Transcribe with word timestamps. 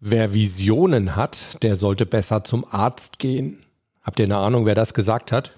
Wer 0.00 0.34
Visionen 0.34 1.16
hat, 1.16 1.62
der 1.62 1.76
sollte 1.76 2.04
besser 2.06 2.44
zum 2.44 2.64
Arzt 2.70 3.18
gehen. 3.18 3.60
Habt 4.02 4.18
ihr 4.18 4.26
eine 4.26 4.36
Ahnung, 4.36 4.66
wer 4.66 4.74
das 4.74 4.92
gesagt 4.92 5.32
hat? 5.32 5.52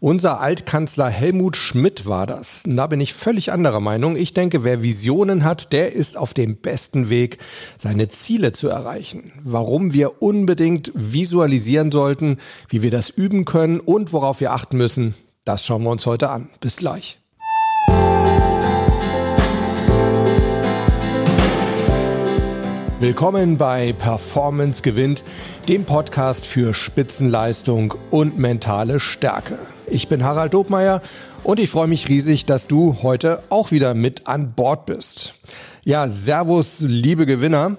Unser 0.00 0.40
Altkanzler 0.40 1.08
Helmut 1.08 1.56
Schmidt 1.56 2.06
war 2.06 2.26
das. 2.26 2.62
Da 2.64 2.86
bin 2.86 3.00
ich 3.00 3.14
völlig 3.14 3.52
anderer 3.52 3.80
Meinung. 3.80 4.16
Ich 4.16 4.34
denke, 4.34 4.64
wer 4.64 4.82
Visionen 4.82 5.44
hat, 5.44 5.72
der 5.72 5.92
ist 5.92 6.16
auf 6.16 6.34
dem 6.34 6.56
besten 6.56 7.10
Weg, 7.10 7.38
seine 7.76 8.08
Ziele 8.08 8.52
zu 8.52 8.68
erreichen. 8.68 9.32
Warum 9.42 9.92
wir 9.92 10.22
unbedingt 10.22 10.92
visualisieren 10.94 11.90
sollten, 11.90 12.38
wie 12.68 12.82
wir 12.82 12.90
das 12.90 13.10
üben 13.10 13.44
können 13.44 13.80
und 13.80 14.12
worauf 14.12 14.40
wir 14.40 14.52
achten 14.52 14.76
müssen, 14.76 15.14
das 15.44 15.64
schauen 15.64 15.82
wir 15.82 15.90
uns 15.90 16.06
heute 16.06 16.30
an. 16.30 16.50
Bis 16.60 16.76
gleich. 16.76 17.18
Willkommen 23.00 23.58
bei 23.58 23.92
Performance 23.92 24.82
gewinnt, 24.82 25.22
dem 25.68 25.84
Podcast 25.84 26.44
für 26.44 26.74
Spitzenleistung 26.74 27.94
und 28.10 28.40
mentale 28.40 28.98
Stärke. 28.98 29.56
Ich 29.86 30.08
bin 30.08 30.24
Harald 30.24 30.52
Dobmeier 30.52 31.00
und 31.44 31.60
ich 31.60 31.70
freue 31.70 31.86
mich 31.86 32.08
riesig, 32.08 32.44
dass 32.44 32.66
du 32.66 32.96
heute 33.04 33.40
auch 33.50 33.70
wieder 33.70 33.94
mit 33.94 34.26
an 34.26 34.52
Bord 34.52 34.86
bist. 34.86 35.34
Ja, 35.84 36.08
Servus, 36.08 36.80
liebe 36.80 37.24
Gewinner. 37.24 37.76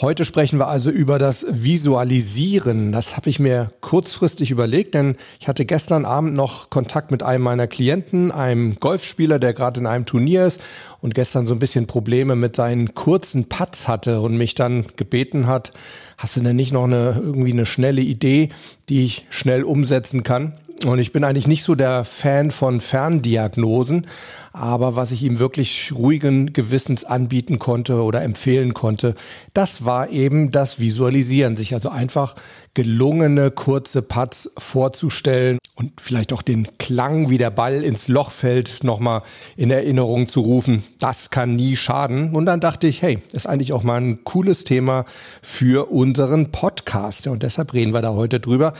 Heute 0.00 0.24
sprechen 0.24 0.60
wir 0.60 0.68
also 0.68 0.90
über 0.90 1.18
das 1.18 1.44
Visualisieren. 1.50 2.92
Das 2.92 3.16
habe 3.16 3.30
ich 3.30 3.40
mir 3.40 3.68
kurzfristig 3.80 4.52
überlegt, 4.52 4.94
denn 4.94 5.16
ich 5.40 5.48
hatte 5.48 5.64
gestern 5.64 6.04
Abend 6.04 6.34
noch 6.34 6.70
Kontakt 6.70 7.10
mit 7.10 7.24
einem 7.24 7.42
meiner 7.42 7.66
Klienten, 7.66 8.30
einem 8.30 8.76
Golfspieler, 8.76 9.40
der 9.40 9.54
gerade 9.54 9.80
in 9.80 9.86
einem 9.86 10.04
Turnier 10.06 10.46
ist 10.46 10.62
und 11.00 11.14
gestern 11.14 11.46
so 11.46 11.54
ein 11.54 11.58
bisschen 11.58 11.86
Probleme 11.86 12.36
mit 12.36 12.56
seinen 12.56 12.94
kurzen 12.94 13.48
Putts 13.48 13.88
hatte 13.88 14.20
und 14.20 14.36
mich 14.36 14.54
dann 14.54 14.86
gebeten 14.96 15.46
hat, 15.46 15.72
hast 16.16 16.36
du 16.36 16.40
denn 16.40 16.56
nicht 16.56 16.72
noch 16.72 16.84
eine 16.84 17.14
irgendwie 17.16 17.52
eine 17.52 17.66
schnelle 17.66 18.00
Idee, 18.00 18.50
die 18.88 19.04
ich 19.04 19.26
schnell 19.30 19.62
umsetzen 19.62 20.22
kann? 20.22 20.54
Und 20.84 21.00
ich 21.00 21.12
bin 21.12 21.24
eigentlich 21.24 21.48
nicht 21.48 21.64
so 21.64 21.74
der 21.74 22.04
Fan 22.04 22.52
von 22.52 22.80
Ferndiagnosen, 22.80 24.06
aber 24.52 24.94
was 24.94 25.10
ich 25.10 25.24
ihm 25.24 25.40
wirklich 25.40 25.92
ruhigen 25.94 26.52
Gewissens 26.52 27.04
anbieten 27.04 27.58
konnte 27.58 28.02
oder 28.02 28.22
empfehlen 28.22 28.74
konnte, 28.74 29.16
das 29.54 29.84
war 29.84 30.10
eben 30.10 30.52
das 30.52 30.78
Visualisieren, 30.78 31.56
sich 31.56 31.74
also 31.74 31.88
einfach 31.88 32.36
gelungene 32.78 33.50
kurze 33.50 34.02
Putts 34.02 34.52
vorzustellen 34.56 35.58
und 35.74 36.00
vielleicht 36.00 36.32
auch 36.32 36.42
den 36.42 36.78
Klang, 36.78 37.28
wie 37.28 37.36
der 37.36 37.50
Ball 37.50 37.82
ins 37.82 38.06
Loch 38.06 38.30
fällt, 38.30 38.84
nochmal 38.84 39.22
in 39.56 39.72
Erinnerung 39.72 40.28
zu 40.28 40.42
rufen. 40.42 40.84
Das 41.00 41.30
kann 41.30 41.56
nie 41.56 41.74
schaden. 41.74 42.36
Und 42.36 42.46
dann 42.46 42.60
dachte 42.60 42.86
ich, 42.86 43.02
hey, 43.02 43.18
ist 43.32 43.48
eigentlich 43.48 43.72
auch 43.72 43.82
mal 43.82 44.00
ein 44.00 44.22
cooles 44.22 44.62
Thema 44.62 45.06
für 45.42 45.90
unseren 45.90 46.52
Podcast. 46.52 47.26
Und 47.26 47.42
deshalb 47.42 47.74
reden 47.74 47.92
wir 47.92 48.00
da 48.00 48.10
heute 48.10 48.38
drüber. 48.38 48.74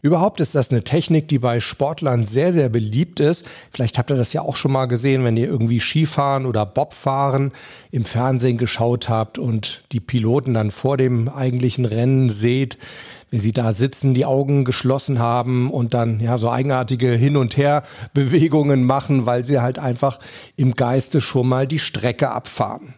Überhaupt 0.00 0.40
ist 0.40 0.54
das 0.54 0.70
eine 0.70 0.82
Technik, 0.82 1.28
die 1.28 1.38
bei 1.38 1.60
Sportlern 1.60 2.24
sehr, 2.24 2.54
sehr 2.54 2.70
beliebt 2.70 3.20
ist. 3.20 3.46
Vielleicht 3.70 3.98
habt 3.98 4.10
ihr 4.10 4.16
das 4.16 4.32
ja 4.32 4.40
auch 4.40 4.56
schon 4.56 4.72
mal 4.72 4.86
gesehen, 4.86 5.24
wenn 5.24 5.36
ihr 5.36 5.46
irgendwie 5.46 5.78
Skifahren 5.78 6.46
oder 6.46 6.64
Bobfahren 6.64 7.52
im 7.90 8.06
Fernsehen 8.06 8.56
geschaut 8.56 9.10
habt 9.10 9.38
und 9.38 9.84
die 9.92 10.00
Piloten 10.00 10.54
dann 10.54 10.70
vor 10.70 10.96
dem 10.96 11.28
eigentlichen 11.28 11.84
Rennen 11.84 12.30
seht, 12.30 12.78
wie 13.32 13.38
sie 13.38 13.52
da 13.52 13.72
sitzen, 13.72 14.12
die 14.12 14.26
Augen 14.26 14.66
geschlossen 14.66 15.18
haben 15.18 15.70
und 15.70 15.94
dann 15.94 16.20
ja 16.20 16.36
so 16.36 16.50
eigenartige 16.50 17.12
Hin- 17.12 17.38
und 17.38 17.56
Her-Bewegungen 17.56 18.84
machen, 18.84 19.24
weil 19.24 19.42
sie 19.42 19.58
halt 19.58 19.78
einfach 19.78 20.18
im 20.54 20.74
Geiste 20.74 21.22
schon 21.22 21.48
mal 21.48 21.66
die 21.66 21.78
Strecke 21.78 22.30
abfahren. 22.30 22.92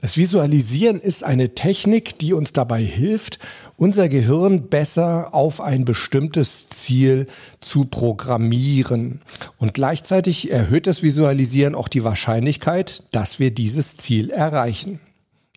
Das 0.00 0.18
Visualisieren 0.18 1.00
ist 1.00 1.24
eine 1.24 1.54
Technik, 1.54 2.18
die 2.18 2.34
uns 2.34 2.52
dabei 2.52 2.82
hilft, 2.82 3.38
unser 3.78 4.10
Gehirn 4.10 4.68
besser 4.68 5.32
auf 5.32 5.62
ein 5.62 5.86
bestimmtes 5.86 6.68
Ziel 6.68 7.28
zu 7.60 7.86
programmieren. 7.86 9.22
Und 9.56 9.72
gleichzeitig 9.72 10.52
erhöht 10.52 10.86
das 10.86 11.02
Visualisieren 11.02 11.74
auch 11.74 11.88
die 11.88 12.04
Wahrscheinlichkeit, 12.04 13.04
dass 13.10 13.40
wir 13.40 13.52
dieses 13.52 13.96
Ziel 13.96 14.28
erreichen. 14.30 15.00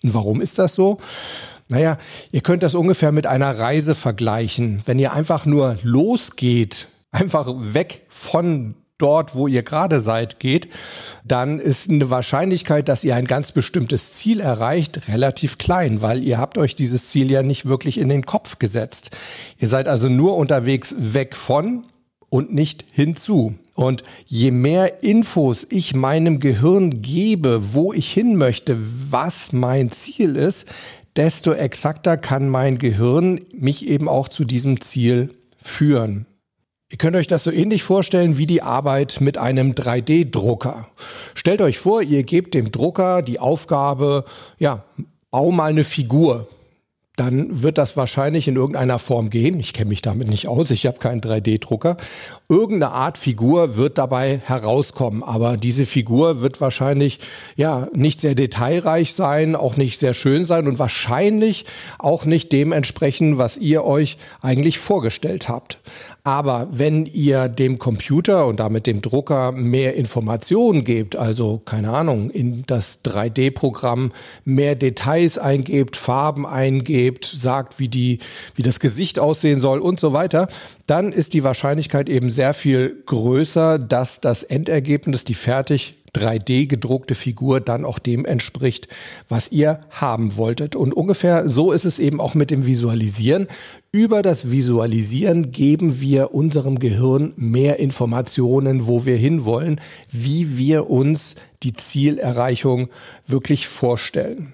Und 0.04 0.14
warum 0.14 0.40
ist 0.40 0.58
das 0.58 0.74
so? 0.74 1.00
Naja, 1.72 1.98
ihr 2.34 2.42
könnt 2.42 2.64
das 2.64 2.76
ungefähr 2.76 3.14
mit 3.14 3.28
einer 3.28 3.58
Reise 3.58 3.96
vergleichen. 3.96 4.82
Wenn 4.86 5.00
ihr 5.00 5.14
einfach 5.14 5.46
nur 5.46 5.78
losgeht, 5.84 6.90
einfach 7.12 7.48
weg 7.58 8.02
von 8.10 8.76
dort, 8.98 9.36
wo 9.36 9.48
ihr 9.48 9.64
gerade 9.64 10.02
seid, 10.02 10.42
geht, 10.42 10.68
dann 11.24 11.60
ist 11.60 11.90
eine 11.90 12.10
Wahrscheinlichkeit, 12.10 12.90
dass 12.90 13.06
ihr 13.06 13.16
ein 13.16 13.26
ganz 13.26 13.54
bestimmtes 13.54 14.12
Ziel 14.12 14.42
erreicht, 14.42 15.08
relativ 15.08 15.58
klein, 15.58 16.02
weil 16.02 16.22
ihr 16.22 16.40
habt 16.40 16.58
euch 16.58 16.76
dieses 16.76 17.08
Ziel 17.08 17.32
ja 17.32 17.42
nicht 17.42 17.66
wirklich 17.66 17.98
in 17.98 18.10
den 18.10 18.26
Kopf 18.26 18.60
gesetzt. 18.60 19.12
Ihr 19.58 19.70
seid 19.70 19.88
also 19.88 20.10
nur 20.10 20.36
unterwegs 20.36 20.94
weg 20.98 21.38
von 21.38 21.84
und 22.30 22.54
nicht 22.54 22.84
hinzu. 22.92 23.56
Und 23.76 24.04
je 24.26 24.52
mehr 24.52 25.04
Infos 25.04 25.66
ich 25.70 25.96
meinem 25.96 26.42
Gehirn 26.42 27.02
gebe, 27.02 27.74
wo 27.74 27.94
ich 27.94 28.12
hin 28.12 28.36
möchte, 28.36 28.78
was 29.10 29.54
mein 29.54 29.90
Ziel 29.90 30.36
ist, 30.36 30.68
desto 31.16 31.54
exakter 31.54 32.18
kann 32.18 32.50
mein 32.50 32.78
Gehirn 32.78 33.40
mich 33.54 33.88
eben 33.88 34.08
auch 34.08 34.30
zu 34.30 34.46
diesem 34.46 34.82
Ziel 34.82 35.34
führen. 35.62 36.26
Ihr 36.90 36.98
könnt 36.98 37.16
euch 37.16 37.28
das 37.28 37.46
so 37.46 37.52
ähnlich 37.52 37.84
vorstellen 37.84 38.38
wie 38.38 38.48
die 38.48 38.62
Arbeit 38.62 39.22
mit 39.22 39.38
einem 39.38 39.72
3D-Drucker. 39.72 40.90
Stellt 41.34 41.62
euch 41.62 41.80
vor, 41.80 42.02
ihr 42.02 42.24
gebt 42.24 42.54
dem 42.54 42.72
Drucker 42.72 43.22
die 43.22 43.40
Aufgabe, 43.40 44.26
ja, 44.60 44.84
bau 45.30 45.52
mal 45.52 45.70
eine 45.70 45.86
Figur 45.86 46.48
dann 47.18 47.62
wird 47.62 47.78
das 47.78 47.98
wahrscheinlich 47.98 48.48
in 48.48 48.56
irgendeiner 48.56 48.98
Form 48.98 49.30
gehen. 49.30 49.60
Ich 49.60 49.74
kenne 49.74 49.90
mich 49.90 50.02
damit 50.02 50.30
nicht 50.30 50.48
aus, 50.48 50.72
ich 50.72 50.86
habe 50.86 51.00
keinen 51.00 51.20
3D-Drucker. 51.20 51.98
Irgendeine 52.48 52.94
Art 52.94 53.18
Figur 53.18 53.76
wird 53.76 53.98
dabei 53.98 54.40
herauskommen, 54.46 55.22
aber 55.22 55.58
diese 55.58 55.86
Figur 55.86 56.42
wird 56.42 56.62
wahrscheinlich 56.62 57.20
ja 57.58 57.90
nicht 57.94 58.22
sehr 58.22 58.34
detailreich 58.34 59.14
sein, 59.14 59.58
auch 59.58 59.76
nicht 59.76 60.00
sehr 60.00 60.14
schön 60.14 60.46
sein 60.46 60.68
und 60.68 60.80
wahrscheinlich 60.80 61.66
auch 62.00 62.24
nicht 62.24 62.52
dem 62.54 62.72
entsprechen, 62.72 63.38
was 63.38 63.58
ihr 63.58 63.84
euch 63.84 64.18
eigentlich 64.42 64.80
vorgestellt 64.80 65.50
habt. 65.50 65.80
Aber 66.24 66.68
wenn 66.72 67.08
ihr 67.08 67.50
dem 67.50 67.80
Computer 67.80 68.46
und 68.46 68.60
damit 68.60 68.86
dem 68.86 69.02
Drucker 69.02 69.52
mehr 69.52 69.96
Informationen 69.96 70.84
gebt, 70.84 71.16
also 71.16 71.62
keine 71.66 71.92
Ahnung, 71.92 72.30
in 72.30 72.64
das 72.68 73.04
3D-Programm 73.04 74.12
mehr 74.46 74.76
Details 74.76 75.40
eingebt, 75.40 75.98
Farben 75.98 76.46
eingebt, 76.46 77.01
sagt, 77.24 77.80
wie 77.80 77.88
die, 77.88 78.20
wie 78.56 78.64
das 78.64 78.80
Gesicht 78.80 79.20
aussehen 79.20 79.60
soll 79.60 79.80
und 79.80 80.00
so 80.00 80.14
weiter, 80.14 80.48
dann 80.88 81.12
ist 81.12 81.34
die 81.34 81.44
Wahrscheinlichkeit 81.44 82.10
eben 82.10 82.32
sehr 82.32 82.54
viel 82.54 83.04
größer, 83.06 83.80
dass 83.80 84.22
das 84.22 84.44
Endergebnis, 84.44 85.24
die 85.24 85.34
fertig 85.34 85.96
3D 86.16 86.68
gedruckte 86.68 87.16
Figur 87.16 87.62
dann 87.62 87.86
auch 87.86 88.00
dem 88.00 88.26
entspricht, 88.26 88.88
was 89.30 89.52
ihr 89.52 89.80
haben 89.90 90.36
wolltet. 90.36 90.76
Und 90.76 90.94
ungefähr 90.94 91.48
so 91.48 91.72
ist 91.72 91.86
es 91.86 92.00
eben 92.00 92.20
auch 92.20 92.34
mit 92.34 92.52
dem 92.52 92.66
Visualisieren. 92.66 93.48
Über 93.92 94.22
das 94.22 94.52
Visualisieren 94.52 95.52
geben 95.52 96.02
wir 96.02 96.34
unserem 96.34 96.80
Gehirn 96.80 97.34
mehr 97.38 97.80
Informationen, 97.80 98.88
wo 98.88 99.06
wir 99.06 99.16
hinwollen, 99.16 99.80
wie 100.12 100.58
wir 100.58 100.90
uns 100.90 101.36
die 101.64 101.74
Zielerreichung 101.74 102.90
wirklich 103.26 103.68
vorstellen. 103.68 104.54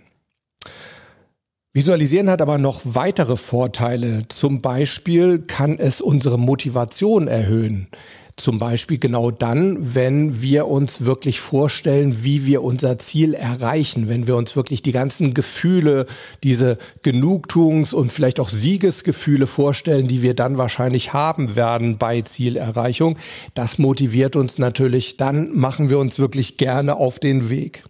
Visualisieren 1.73 2.29
hat 2.29 2.41
aber 2.41 2.57
noch 2.57 2.81
weitere 2.85 3.37
Vorteile. 3.37 4.27
Zum 4.29 4.61
Beispiel 4.61 5.39
kann 5.39 5.77
es 5.77 6.01
unsere 6.01 6.39
Motivation 6.39 7.27
erhöhen. 7.27 7.87
Zum 8.35 8.59
Beispiel 8.59 8.99
genau 8.99 9.31
dann, 9.31 9.95
wenn 9.95 10.41
wir 10.41 10.67
uns 10.67 11.05
wirklich 11.05 11.39
vorstellen, 11.39 12.23
wie 12.23 12.45
wir 12.45 12.63
unser 12.63 12.99
Ziel 12.99 13.33
erreichen, 13.33 14.09
wenn 14.09 14.27
wir 14.27 14.35
uns 14.35 14.55
wirklich 14.55 14.83
die 14.83 14.91
ganzen 14.91 15.33
Gefühle, 15.33 16.05
diese 16.43 16.77
Genugtuungs- 17.03 17.95
und 17.95 18.13
vielleicht 18.13 18.39
auch 18.39 18.49
Siegesgefühle 18.49 19.47
vorstellen, 19.47 20.07
die 20.07 20.21
wir 20.21 20.35
dann 20.35 20.59
wahrscheinlich 20.59 21.13
haben 21.13 21.55
werden 21.55 21.97
bei 21.97 22.21
Zielerreichung. 22.21 23.17
Das 23.55 23.79
motiviert 23.79 24.35
uns 24.35 24.59
natürlich, 24.59 25.17
dann 25.17 25.55
machen 25.55 25.89
wir 25.89 25.97
uns 25.97 26.19
wirklich 26.19 26.57
gerne 26.57 26.95
auf 26.95 27.19
den 27.19 27.49
Weg. 27.49 27.83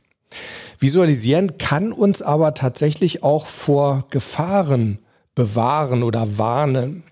Visualisieren 0.80 1.58
kann 1.58 1.92
uns 1.92 2.22
aber 2.22 2.54
tatsächlich 2.54 3.24
auch 3.24 3.46
vor 3.46 4.06
Gefahren 4.10 5.00
bewahren 5.36 6.04
oder 6.04 6.38
warnen. 6.38 7.04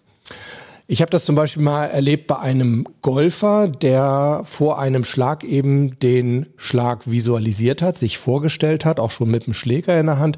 Ich 0.88 1.01
habe 1.01 1.09
das 1.09 1.25
zum 1.25 1.33
Beispiel 1.33 1.63
mal 1.63 1.85
erlebt 1.85 2.27
bei 2.27 2.38
einem 2.38 2.85
Golfer, 3.01 3.67
der 3.67 4.41
vor 4.44 4.77
einem 4.77 5.03
Schlag 5.03 5.44
eben 5.44 5.97
den 5.97 6.45
Schlag 6.57 7.09
visualisiert 7.09 7.81
hat, 7.81 7.97
sich 7.97 8.19
vorgestellt 8.19 8.85
hat, 8.85 9.00
auch 9.00 9.09
schon 9.09 9.31
mit 9.31 9.47
dem 9.47 9.56
Schläger 9.56 10.00
in 10.00 10.06
der 10.06 10.19
Hand 10.19 10.38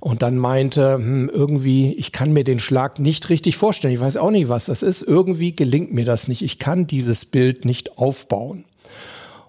und 0.00 0.20
dann 0.20 0.36
meinte, 0.36 0.96
hm, 0.96 1.30
irgendwie, 1.32 1.94
ich 1.94 2.12
kann 2.12 2.34
mir 2.34 2.44
den 2.44 2.58
Schlag 2.58 2.98
nicht 2.98 3.30
richtig 3.30 3.56
vorstellen. 3.56 3.94
Ich 3.94 4.00
weiß 4.00 4.18
auch 4.18 4.30
nicht, 4.30 4.50
was 4.50 4.66
das 4.66 4.82
ist. 4.82 5.02
Irgendwie 5.02 5.56
gelingt 5.56 5.94
mir 5.94 6.04
das 6.04 6.28
nicht. 6.28 6.42
Ich 6.42 6.58
kann 6.58 6.86
dieses 6.86 7.24
Bild 7.24 7.64
nicht 7.64 7.96
aufbauen. 7.96 8.66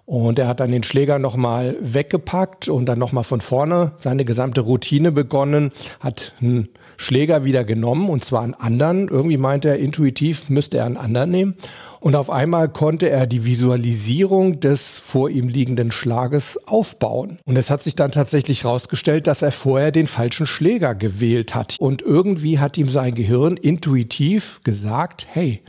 Und 0.08 0.40
er 0.40 0.48
hat 0.48 0.62
dann 0.62 0.72
den 0.72 0.84
Schläger 0.84 1.20
nochmal 1.20 1.76
weggepackt 1.82 2.70
und 2.70 2.86
dann 2.86 2.98
nochmal 2.98 3.26
von 3.26 3.42
vorne 3.42 3.92
seine 3.98 4.24
gesamte 4.24 4.62
Routine 4.62 5.12
begonnen, 5.12 5.74
hat 6.00 6.34
einen 6.40 6.70
Schläger 6.96 7.44
wieder 7.44 7.66
genommen 7.66 8.10
und 8.10 8.24
zwar 8.24 8.44
einen 8.44 8.54
anderen. 8.54 9.10
Irgendwie 9.10 9.36
meinte 9.36 9.68
er, 9.68 9.80
intuitiv 9.80 10.50
müsste 10.50 10.78
er 10.78 10.86
einen 10.86 10.96
anderen 10.96 11.32
nehmen. 11.32 11.56
Und 12.00 12.16
auf 12.16 12.30
einmal 12.30 12.70
konnte 12.70 13.10
er 13.10 13.28
die 13.28 13.44
Visualisierung 13.44 14.62
des 14.62 14.98
vor 14.98 15.30
ihm 15.30 15.50
liegenden 15.50 15.92
Schlages 15.92 16.58
aufbauen. 16.68 17.40
Und 17.44 17.58
es 17.58 17.70
hat 17.70 17.84
sich 17.84 17.98
dann 17.98 18.14
tatsächlich 18.14 18.64
herausgestellt, 18.64 19.28
dass 19.28 19.42
er 19.42 19.52
vorher 19.52 19.92
den 19.92 20.08
falschen 20.08 20.48
Schläger 20.48 20.96
gewählt 20.96 21.54
hat. 21.54 21.76
Und 21.80 22.02
irgendwie 22.02 22.60
hat 22.60 22.78
ihm 22.78 22.88
sein 22.88 23.14
Gehirn 23.14 23.58
intuitiv 23.58 24.62
gesagt, 24.64 25.28
hey, 25.30 25.62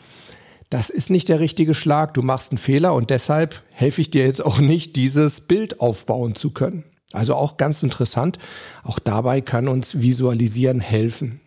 das 0.71 0.91
ist 0.91 1.11
nicht 1.11 1.29
der 1.29 1.41
richtige 1.41 1.75
Schlag, 1.75 2.15
du 2.15 2.23
machst 2.23 2.53
einen 2.53 2.59
Fehler 2.59 2.95
und 2.95 3.11
deshalb 3.11 3.63
helfe 3.73 4.01
ich 4.01 4.11
dir 4.11 4.25
jetzt 4.25 4.45
auch 4.45 4.59
nicht, 4.59 4.97
dieses 4.97 5.41
Bild 5.41 5.81
aufbauen 5.81 6.35
zu 6.35 6.51
können. 6.51 6.85
Also 7.13 7.35
auch 7.35 7.57
ganz 7.57 7.83
interessant, 7.83 8.39
auch 8.83 8.99
dabei 8.99 9.41
kann 9.41 9.67
uns 9.67 10.01
Visualisieren 10.01 10.81
helfen. 10.81 11.41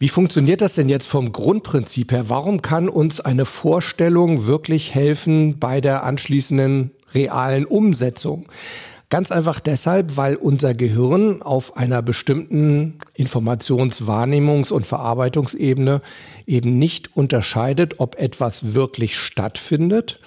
Wie 0.00 0.08
funktioniert 0.08 0.60
das 0.60 0.74
denn 0.74 0.88
jetzt 0.88 1.06
vom 1.06 1.30
Grundprinzip 1.30 2.10
her? 2.10 2.28
Warum 2.28 2.62
kann 2.62 2.88
uns 2.88 3.20
eine 3.20 3.44
Vorstellung 3.44 4.46
wirklich 4.46 4.94
helfen 4.94 5.60
bei 5.60 5.80
der 5.80 6.02
anschließenden 6.02 6.90
realen 7.14 7.64
Umsetzung? 7.64 8.48
Ganz 9.14 9.30
einfach 9.30 9.60
deshalb, 9.60 10.16
weil 10.16 10.34
unser 10.34 10.74
Gehirn 10.74 11.40
auf 11.40 11.76
einer 11.76 12.02
bestimmten 12.02 12.98
Informationswahrnehmungs- 13.16 14.72
und 14.72 14.88
Verarbeitungsebene 14.88 16.02
eben 16.48 16.80
nicht 16.80 17.16
unterscheidet, 17.16 18.00
ob 18.00 18.18
etwas 18.18 18.74
wirklich 18.74 19.16
stattfindet 19.16 20.18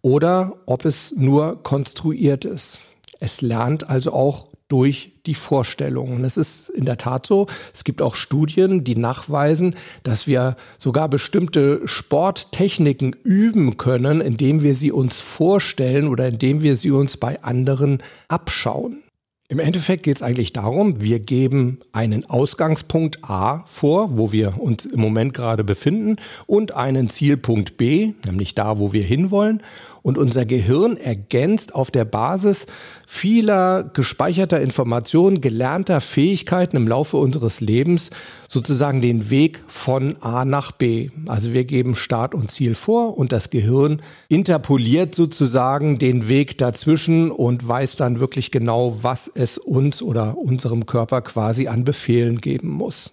oder 0.00 0.54
ob 0.64 0.86
es 0.86 1.12
nur 1.14 1.62
konstruiert 1.62 2.46
ist. 2.46 2.78
Es 3.18 3.42
lernt 3.42 3.90
also 3.90 4.14
auch 4.14 4.46
durch 4.70 5.12
die 5.26 5.34
Vorstellungen. 5.34 6.24
Es 6.24 6.38
ist 6.38 6.70
in 6.70 6.86
der 6.86 6.96
Tat 6.96 7.26
so, 7.26 7.46
es 7.74 7.84
gibt 7.84 8.00
auch 8.00 8.14
Studien, 8.14 8.84
die 8.84 8.96
nachweisen, 8.96 9.76
dass 10.04 10.26
wir 10.26 10.56
sogar 10.78 11.08
bestimmte 11.08 11.82
Sporttechniken 11.84 13.14
üben 13.24 13.76
können, 13.76 14.20
indem 14.20 14.62
wir 14.62 14.74
sie 14.74 14.92
uns 14.92 15.20
vorstellen 15.20 16.08
oder 16.08 16.28
indem 16.28 16.62
wir 16.62 16.76
sie 16.76 16.92
uns 16.92 17.16
bei 17.16 17.42
anderen 17.42 18.02
abschauen. 18.28 19.02
Im 19.50 19.58
Endeffekt 19.58 20.04
geht 20.04 20.14
es 20.14 20.22
eigentlich 20.22 20.52
darum, 20.52 21.00
wir 21.00 21.18
geben 21.18 21.80
einen 21.90 22.24
Ausgangspunkt 22.30 23.24
A 23.24 23.64
vor, 23.66 24.16
wo 24.16 24.30
wir 24.30 24.60
uns 24.60 24.84
im 24.84 25.00
Moment 25.00 25.34
gerade 25.34 25.64
befinden, 25.64 26.18
und 26.46 26.76
einen 26.76 27.10
Zielpunkt 27.10 27.76
B, 27.76 28.12
nämlich 28.24 28.54
da, 28.54 28.78
wo 28.78 28.92
wir 28.92 29.02
hinwollen. 29.02 29.60
Und 30.02 30.18
unser 30.18 30.46
Gehirn 30.46 30.96
ergänzt 30.96 31.74
auf 31.74 31.90
der 31.90 32.04
Basis 32.04 32.66
vieler 33.06 33.84
gespeicherter 33.92 34.60
Informationen, 34.60 35.40
gelernter 35.40 36.00
Fähigkeiten 36.00 36.76
im 36.76 36.88
Laufe 36.88 37.16
unseres 37.16 37.60
Lebens 37.60 38.10
sozusagen 38.48 39.00
den 39.00 39.30
Weg 39.30 39.60
von 39.68 40.16
A 40.20 40.44
nach 40.44 40.72
B. 40.72 41.10
Also 41.26 41.52
wir 41.52 41.64
geben 41.64 41.96
Start 41.96 42.34
und 42.34 42.50
Ziel 42.50 42.74
vor 42.74 43.18
und 43.18 43.32
das 43.32 43.50
Gehirn 43.50 44.02
interpoliert 44.28 45.14
sozusagen 45.14 45.98
den 45.98 46.28
Weg 46.28 46.58
dazwischen 46.58 47.30
und 47.30 47.66
weiß 47.66 47.96
dann 47.96 48.20
wirklich 48.20 48.50
genau, 48.50 48.96
was 49.02 49.30
es 49.32 49.58
uns 49.58 50.02
oder 50.02 50.38
unserem 50.38 50.86
Körper 50.86 51.20
quasi 51.22 51.68
an 51.68 51.84
Befehlen 51.84 52.40
geben 52.40 52.68
muss. 52.68 53.12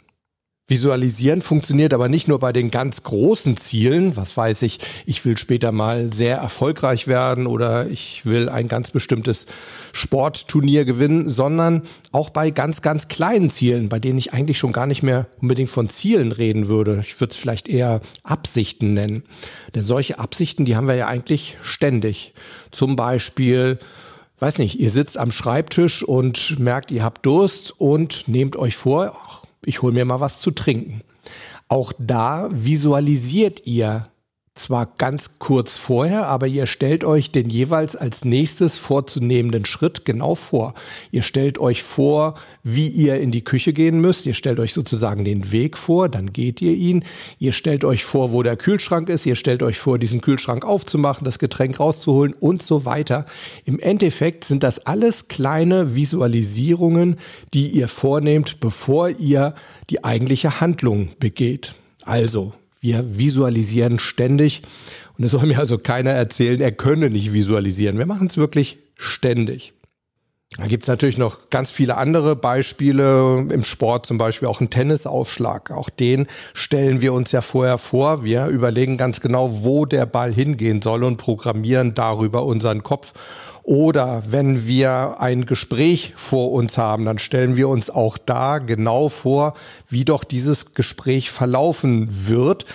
Visualisieren 0.70 1.42
funktioniert 1.42 1.94
aber 1.94 2.10
nicht 2.10 2.28
nur 2.28 2.40
bei 2.40 2.52
den 2.52 2.72
ganz 2.72 3.04
großen 3.04 3.56
Zielen, 3.56 4.18
was 4.18 4.36
weiß 4.36 4.64
ich, 4.64 4.80
ich 5.06 5.24
will 5.24 5.38
später 5.38 5.72
mal 5.72 6.12
sehr 6.12 6.36
erfolgreich 6.40 7.08
werden 7.08 7.48
oder 7.48 7.88
ich 7.88 8.26
will 8.26 8.50
ein 8.50 8.68
ganz 8.68 8.92
bestimmtes 8.92 9.46
Sportturnier 9.94 10.84
gewinnen, 10.84 11.30
sondern 11.30 11.84
auch 12.12 12.32
bei 12.32 12.52
ganz, 12.52 12.82
ganz 12.82 13.08
kleinen 13.08 13.50
Zielen, 13.50 13.88
bei 13.88 14.00
denen 14.00 14.18
ich 14.18 14.34
eigentlich 14.34 14.58
schon 14.58 14.74
gar 14.74 14.88
nicht 14.88 15.04
mehr 15.04 15.28
unbedingt 15.40 15.70
von 15.70 15.90
Zielen 15.90 16.34
reden 16.34 16.68
würde. 16.68 17.00
Ich 17.00 17.18
würde 17.22 17.32
es 17.32 17.38
vielleicht 17.38 17.70
eher 17.70 18.02
Absichten 18.24 18.94
nennen. 18.94 19.24
Denn 19.74 19.86
solche 19.86 20.20
Absichten, 20.20 20.66
die 20.66 20.76
haben 20.76 20.90
wir 20.90 20.96
ja 20.96 21.08
eigentlich 21.08 21.56
ständig. 21.62 22.34
Zum 22.72 22.98
Beispiel, 22.98 23.80
weiß 24.40 24.58
nicht, 24.58 24.78
ihr 24.82 24.90
sitzt 24.90 25.18
am 25.18 25.32
Schreibtisch 25.32 26.04
und 26.04 26.60
merkt, 26.60 26.92
ihr 26.92 27.06
habt 27.06 27.26
Durst 27.26 27.80
und 27.80 28.26
nehmt 28.28 28.58
euch 28.58 28.76
vor, 28.76 29.16
ach, 29.16 29.47
ich 29.68 29.82
hole 29.82 29.94
mir 29.94 30.06
mal 30.06 30.22
was 30.22 30.40
zu 30.40 30.52
trinken. 30.52 31.02
Auch 31.68 31.92
da 32.00 32.48
visualisiert 32.52 33.68
ihr 33.68 34.08
zwar 34.58 34.86
ganz 34.98 35.40
kurz 35.40 35.78
vorher, 35.78 36.28
aber 36.28 36.48
ihr 36.48 36.66
stellt 36.66 37.04
euch 37.04 37.32
den 37.32 37.50
jeweils 37.50 37.96
als 37.96 38.26
nächstes 38.26 38.78
vorzunehmenden 38.78 39.66
Schritt 39.66 40.06
genau 40.06 40.36
vor. 40.36 40.74
Ihr 41.12 41.24
stellt 41.24 41.60
euch 41.60 41.84
vor, 41.84 42.36
wie 42.64 42.88
ihr 42.88 43.20
in 43.20 43.32
die 43.32 43.44
Küche 43.44 43.74
gehen 43.74 44.02
müsst. 44.02 44.26
Ihr 44.26 44.34
stellt 44.34 44.60
euch 44.60 44.74
sozusagen 44.74 45.24
den 45.24 45.52
Weg 45.52 45.78
vor, 45.78 46.10
dann 46.10 46.34
geht 46.34 46.62
ihr 46.62 46.74
ihn. 46.74 47.04
Ihr 47.40 47.52
stellt 47.52 47.84
euch 47.86 48.04
vor, 48.04 48.32
wo 48.32 48.44
der 48.44 48.58
Kühlschrank 48.58 49.10
ist. 49.10 49.26
Ihr 49.26 49.36
stellt 49.36 49.64
euch 49.64 49.78
vor, 49.78 50.00
diesen 50.00 50.22
Kühlschrank 50.22 50.66
aufzumachen, 50.66 51.26
das 51.26 51.40
Getränk 51.40 51.80
rauszuholen 51.80 52.34
und 52.34 52.64
so 52.64 52.86
weiter. 52.86 53.26
Im 53.66 53.80
Endeffekt 53.80 54.44
sind 54.44 54.64
das 54.64 54.80
alles 54.86 55.28
kleine 55.28 55.96
Visualisierungen, 55.96 57.18
die 57.54 57.68
ihr 57.68 57.88
vornehmt, 57.88 58.60
bevor 58.60 59.10
ihr 59.10 59.54
die 59.90 60.04
eigentliche 60.04 60.60
Handlung 60.60 61.10
begeht. 61.20 61.76
Also, 62.04 62.54
wir 62.82 63.18
visualisieren 63.18 64.00
ständig. 64.00 64.62
Und 65.18 65.24
es 65.24 65.32
soll 65.32 65.46
mir 65.46 65.60
also 65.60 65.78
keiner 65.78 66.12
erzählen, 66.12 66.62
er 66.62 66.72
könne 66.72 67.10
nicht 67.10 67.34
visualisieren. 67.34 67.98
Wir 67.98 68.06
machen 68.06 68.28
es 68.28 68.38
wirklich 68.38 68.78
ständig. 68.96 69.74
Da 70.56 70.66
gibt 70.66 70.86
es 70.86 70.88
natürlich 70.88 71.18
noch 71.18 71.50
ganz 71.50 71.72
viele 71.72 71.98
andere 71.98 72.36
Beispiele 72.36 73.46
im 73.52 73.64
Sport, 73.64 74.06
zum 74.06 74.18
Beispiel 74.18 74.48
auch 74.48 74.62
ein 74.62 74.70
Tennisaufschlag. 74.70 75.72
Auch 75.72 75.90
den 75.90 76.26
stellen 76.54 77.02
wir 77.02 77.12
uns 77.14 77.34
ja 77.34 77.42
vorher 77.42 77.78
vor. 77.78 78.24
Wir 78.24 78.48
überlegen 78.48 78.98
ganz 78.98 79.20
genau, 79.20 79.64
wo 79.64 79.86
der 79.86 80.06
Ball 80.06 80.34
hingehen 80.34 80.82
soll 80.82 81.04
und 81.04 81.18
programmieren 81.18 81.94
darüber 81.96 82.46
unseren 82.46 82.82
Kopf. 82.82 83.14
Oder 83.68 84.24
wenn 84.30 84.66
wir 84.66 85.18
ein 85.20 85.46
Gespräch 85.46 86.14
vor 86.16 86.54
uns 86.54 86.78
haben, 86.78 87.04
dann 87.04 87.20
stellen 87.20 87.58
wir 87.58 87.68
uns 87.68 87.90
auch 87.90 88.18
da 88.18 88.60
genau 88.60 89.10
vor, 89.10 89.56
wie 89.90 90.06
doch 90.06 90.24
dieses 90.24 90.74
Gespräch 90.74 91.32
verlaufen 91.32 92.08
wird. 92.30 92.66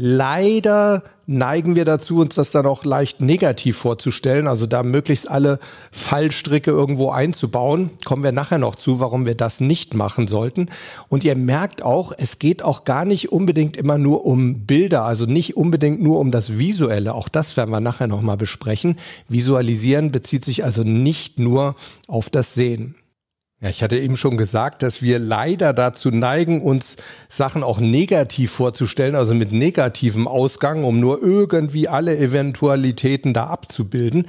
Leider 0.00 1.02
neigen 1.26 1.74
wir 1.74 1.84
dazu, 1.84 2.20
uns 2.20 2.36
das 2.36 2.52
dann 2.52 2.66
auch 2.66 2.84
leicht 2.84 3.20
negativ 3.20 3.78
vorzustellen, 3.78 4.46
also 4.46 4.64
da 4.64 4.84
möglichst 4.84 5.28
alle 5.28 5.58
Fallstricke 5.90 6.70
irgendwo 6.70 7.10
einzubauen. 7.10 7.90
Kommen 8.04 8.22
wir 8.22 8.30
nachher 8.30 8.58
noch 8.58 8.76
zu, 8.76 9.00
warum 9.00 9.26
wir 9.26 9.34
das 9.34 9.58
nicht 9.58 9.94
machen 9.94 10.28
sollten. 10.28 10.68
Und 11.08 11.24
ihr 11.24 11.34
merkt 11.34 11.82
auch, 11.82 12.12
es 12.16 12.38
geht 12.38 12.62
auch 12.62 12.84
gar 12.84 13.04
nicht 13.04 13.32
unbedingt 13.32 13.76
immer 13.76 13.98
nur 13.98 14.24
um 14.24 14.66
Bilder, 14.66 15.02
also 15.02 15.26
nicht 15.26 15.56
unbedingt 15.56 16.00
nur 16.00 16.20
um 16.20 16.30
das 16.30 16.58
Visuelle. 16.58 17.12
Auch 17.12 17.28
das 17.28 17.56
werden 17.56 17.72
wir 17.72 17.80
nachher 17.80 18.06
nochmal 18.06 18.36
besprechen. 18.36 18.98
Visualisieren 19.28 20.12
bezieht 20.12 20.44
sich 20.44 20.62
also 20.62 20.84
nicht 20.84 21.40
nur 21.40 21.74
auf 22.06 22.30
das 22.30 22.54
Sehen. 22.54 22.94
Ja, 23.60 23.70
ich 23.70 23.82
hatte 23.82 23.98
eben 23.98 24.16
schon 24.16 24.36
gesagt, 24.36 24.84
dass 24.84 25.02
wir 25.02 25.18
leider 25.18 25.72
dazu 25.72 26.12
neigen, 26.12 26.62
uns 26.62 26.96
Sachen 27.28 27.64
auch 27.64 27.80
negativ 27.80 28.52
vorzustellen, 28.52 29.16
also 29.16 29.34
mit 29.34 29.50
negativem 29.50 30.28
Ausgang, 30.28 30.84
um 30.84 31.00
nur 31.00 31.20
irgendwie 31.20 31.88
alle 31.88 32.16
Eventualitäten 32.16 33.34
da 33.34 33.48
abzubilden. 33.48 34.26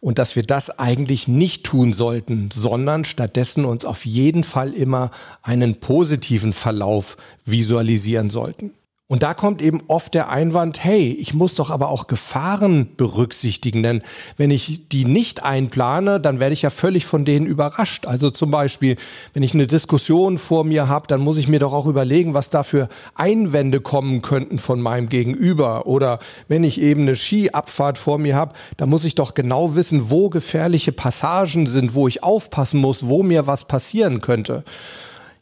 Und 0.00 0.18
dass 0.18 0.34
wir 0.34 0.42
das 0.42 0.76
eigentlich 0.78 1.28
nicht 1.28 1.64
tun 1.64 1.92
sollten, 1.92 2.50
sondern 2.52 3.04
stattdessen 3.04 3.64
uns 3.64 3.84
auf 3.84 4.04
jeden 4.04 4.42
Fall 4.42 4.74
immer 4.74 5.12
einen 5.42 5.76
positiven 5.76 6.52
Verlauf 6.52 7.16
visualisieren 7.46 8.28
sollten. 8.28 8.72
Und 9.14 9.22
da 9.22 9.32
kommt 9.32 9.62
eben 9.62 9.80
oft 9.86 10.12
der 10.12 10.28
Einwand, 10.28 10.82
hey, 10.82 11.12
ich 11.12 11.34
muss 11.34 11.54
doch 11.54 11.70
aber 11.70 11.88
auch 11.88 12.08
Gefahren 12.08 12.96
berücksichtigen, 12.96 13.84
denn 13.84 14.02
wenn 14.38 14.50
ich 14.50 14.88
die 14.88 15.04
nicht 15.04 15.44
einplane, 15.44 16.18
dann 16.18 16.40
werde 16.40 16.52
ich 16.52 16.62
ja 16.62 16.70
völlig 16.70 17.06
von 17.06 17.24
denen 17.24 17.46
überrascht. 17.46 18.08
Also 18.08 18.30
zum 18.30 18.50
Beispiel, 18.50 18.96
wenn 19.32 19.44
ich 19.44 19.54
eine 19.54 19.68
Diskussion 19.68 20.36
vor 20.36 20.64
mir 20.64 20.88
habe, 20.88 21.06
dann 21.06 21.20
muss 21.20 21.38
ich 21.38 21.46
mir 21.46 21.60
doch 21.60 21.72
auch 21.72 21.86
überlegen, 21.86 22.34
was 22.34 22.50
da 22.50 22.64
für 22.64 22.88
Einwände 23.14 23.80
kommen 23.80 24.20
könnten 24.20 24.58
von 24.58 24.80
meinem 24.80 25.08
Gegenüber. 25.08 25.86
Oder 25.86 26.18
wenn 26.48 26.64
ich 26.64 26.80
eben 26.80 27.02
eine 27.02 27.14
Skiabfahrt 27.14 27.98
vor 27.98 28.18
mir 28.18 28.34
habe, 28.34 28.54
dann 28.78 28.88
muss 28.88 29.04
ich 29.04 29.14
doch 29.14 29.34
genau 29.34 29.76
wissen, 29.76 30.10
wo 30.10 30.28
gefährliche 30.28 30.90
Passagen 30.90 31.68
sind, 31.68 31.94
wo 31.94 32.08
ich 32.08 32.24
aufpassen 32.24 32.80
muss, 32.80 33.06
wo 33.06 33.22
mir 33.22 33.46
was 33.46 33.66
passieren 33.66 34.20
könnte. 34.20 34.64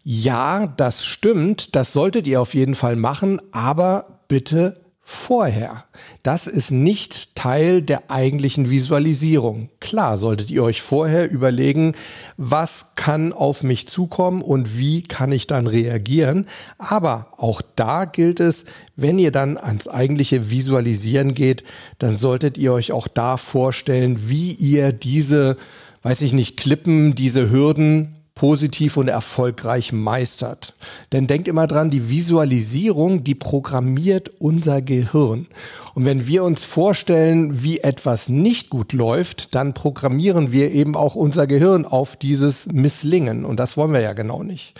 Ja, 0.05 0.67
das 0.67 1.05
stimmt, 1.05 1.77
das 1.77 1.93
solltet 1.93 2.27
ihr 2.27 2.41
auf 2.41 2.55
jeden 2.55 2.75
Fall 2.75 2.97
machen, 2.97 3.41
aber 3.53 4.21
bitte 4.27 4.81
vorher. 5.05 5.85
Das 6.23 6.47
ist 6.47 6.71
nicht 6.71 7.37
Teil 7.37 7.83
der 7.83 8.11
eigentlichen 8.11 8.71
Visualisierung. 8.71 9.69
Klar 9.79 10.17
solltet 10.17 10.51
ihr 10.51 10.65
euch 10.65 10.81
vorher 10.81 11.31
überlegen, 11.31 11.95
was 12.37 12.95
kann 12.97 13.33
auf 13.33 13.63
mich 13.63 13.87
zukommen 13.87 14.43
und 14.43 14.79
wie 14.79 15.03
kann 15.03 15.31
ich 15.31 15.47
dann 15.47 15.67
reagieren. 15.67 16.47
Aber 16.79 17.29
auch 17.37 17.63
da 17.77 18.05
gilt 18.05 18.41
es, 18.41 18.65
wenn 18.97 19.19
ihr 19.19 19.33
dann 19.33 19.57
ans 19.57 19.87
eigentliche 19.87 20.51
Visualisieren 20.51 21.35
geht, 21.35 21.63
dann 21.99 22.17
solltet 22.17 22.59
ihr 22.59 22.73
euch 22.73 22.93
auch 22.93 23.07
da 23.07 23.37
vorstellen, 23.37 24.29
wie 24.29 24.53
ihr 24.53 24.93
diese, 24.93 25.57
weiß 26.03 26.23
ich 26.23 26.33
nicht, 26.33 26.57
Klippen, 26.57 27.15
diese 27.15 27.51
Hürden 27.51 28.22
positiv 28.35 28.97
und 28.97 29.09
erfolgreich 29.09 29.93
meistert. 29.93 30.75
Denn 31.13 31.27
denkt 31.27 31.49
immer 31.49 31.67
dran, 31.67 31.91
die 31.91 32.09
Visualisierung, 32.09 33.25
die 33.25 33.35
programmiert 33.35 34.31
unser 34.39 34.81
Gehirn. 34.83 35.47
Und 35.95 36.05
wenn 36.07 36.27
wir 36.27 36.43
uns 36.45 36.65
vorstellen, 36.65 37.63
wie 37.63 37.81
etwas 37.81 38.29
nicht 38.29 38.71
gut 38.71 38.93
läuft, 38.93 39.55
dann 39.55 39.75
programmieren 39.75 40.53
wir 40.53 40.73
eben 40.73 40.97
auch 40.97 41.15
unser 41.15 41.47
Gehirn 41.47 41.85
auf 41.85 42.17
dieses 42.17 42.67
Misslingen. 42.73 43.45
Und 43.45 43.59
das 43.59 43.77
wollen 43.77 43.93
wir 43.93 44.01
ja 44.01 44.15
genau 44.15 44.43
nicht. 44.43 44.75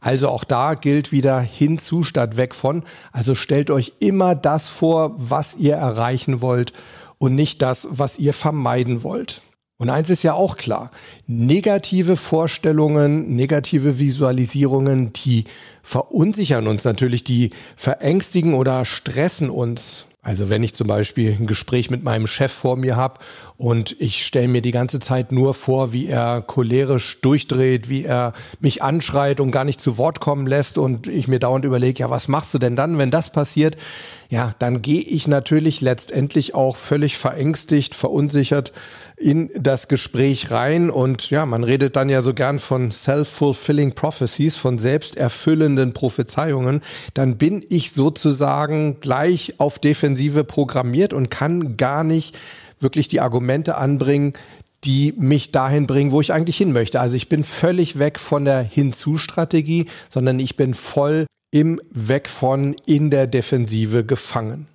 Also 0.00 0.28
auch 0.28 0.44
da 0.44 0.74
gilt 0.74 1.10
wieder 1.10 1.40
hinzu 1.40 2.04
statt 2.04 2.36
weg 2.36 2.54
von. 2.54 2.84
Also 3.12 3.34
stellt 3.34 3.70
euch 3.70 3.94
immer 3.98 4.34
das 4.34 4.68
vor, 4.68 5.14
was 5.16 5.56
ihr 5.56 5.74
erreichen 5.74 6.40
wollt 6.40 6.72
und 7.18 7.34
nicht 7.34 7.62
das, 7.62 7.88
was 7.90 8.18
ihr 8.18 8.32
vermeiden 8.32 9.02
wollt. 9.02 9.42
Und 9.80 9.90
eins 9.90 10.10
ist 10.10 10.24
ja 10.24 10.34
auch 10.34 10.56
klar, 10.56 10.90
negative 11.28 12.16
Vorstellungen, 12.16 13.36
negative 13.36 14.00
Visualisierungen, 14.00 15.12
die 15.12 15.44
verunsichern 15.84 16.66
uns 16.66 16.82
natürlich, 16.82 17.22
die 17.22 17.50
verängstigen 17.76 18.54
oder 18.54 18.84
stressen 18.84 19.50
uns. 19.50 20.06
Also 20.20 20.50
wenn 20.50 20.64
ich 20.64 20.74
zum 20.74 20.88
Beispiel 20.88 21.36
ein 21.38 21.46
Gespräch 21.46 21.90
mit 21.90 22.02
meinem 22.02 22.26
Chef 22.26 22.52
vor 22.52 22.76
mir 22.76 22.96
habe 22.96 23.20
und 23.56 23.94
ich 24.00 24.26
stelle 24.26 24.48
mir 24.48 24.62
die 24.62 24.72
ganze 24.72 24.98
Zeit 24.98 25.30
nur 25.30 25.54
vor, 25.54 25.92
wie 25.92 26.08
er 26.08 26.42
cholerisch 26.42 27.20
durchdreht, 27.20 27.88
wie 27.88 28.04
er 28.04 28.32
mich 28.58 28.82
anschreit 28.82 29.38
und 29.38 29.52
gar 29.52 29.64
nicht 29.64 29.80
zu 29.80 29.96
Wort 29.96 30.18
kommen 30.18 30.48
lässt 30.48 30.76
und 30.76 31.06
ich 31.06 31.28
mir 31.28 31.38
dauernd 31.38 31.64
überlege, 31.64 32.00
ja, 32.00 32.10
was 32.10 32.26
machst 32.26 32.52
du 32.52 32.58
denn 32.58 32.74
dann, 32.74 32.98
wenn 32.98 33.12
das 33.12 33.30
passiert? 33.30 33.76
Ja, 34.30 34.52
dann 34.58 34.82
gehe 34.82 35.00
ich 35.00 35.26
natürlich 35.26 35.80
letztendlich 35.80 36.54
auch 36.54 36.76
völlig 36.76 37.16
verängstigt, 37.16 37.94
verunsichert 37.94 38.72
in 39.16 39.50
das 39.58 39.88
Gespräch 39.88 40.50
rein 40.50 40.90
und 40.90 41.30
ja, 41.30 41.46
man 41.46 41.64
redet 41.64 41.96
dann 41.96 42.10
ja 42.10 42.20
so 42.20 42.34
gern 42.34 42.58
von 42.58 42.92
self-fulfilling 42.92 43.94
prophecies, 43.94 44.56
von 44.56 44.78
selbsterfüllenden 44.78 45.94
Prophezeiungen, 45.94 46.82
dann 47.14 47.38
bin 47.38 47.64
ich 47.70 47.92
sozusagen 47.92 49.00
gleich 49.00 49.54
auf 49.58 49.78
Defensive 49.78 50.44
programmiert 50.44 51.14
und 51.14 51.30
kann 51.30 51.78
gar 51.78 52.04
nicht 52.04 52.36
wirklich 52.80 53.08
die 53.08 53.20
Argumente 53.20 53.76
anbringen, 53.76 54.34
die 54.84 55.14
mich 55.16 55.52
dahin 55.52 55.86
bringen, 55.86 56.12
wo 56.12 56.20
ich 56.20 56.34
eigentlich 56.34 56.58
hin 56.58 56.72
möchte. 56.72 57.00
Also 57.00 57.16
ich 57.16 57.30
bin 57.30 57.44
völlig 57.44 57.98
weg 57.98 58.18
von 58.18 58.44
der 58.44 58.62
Hinzu-Strategie, 58.62 59.86
sondern 60.10 60.38
ich 60.38 60.56
bin 60.56 60.74
voll 60.74 61.26
im 61.50 61.80
Weg 61.90 62.28
von 62.28 62.74
in 62.86 63.10
der 63.10 63.26
Defensive 63.26 64.04
gefangen. 64.04 64.66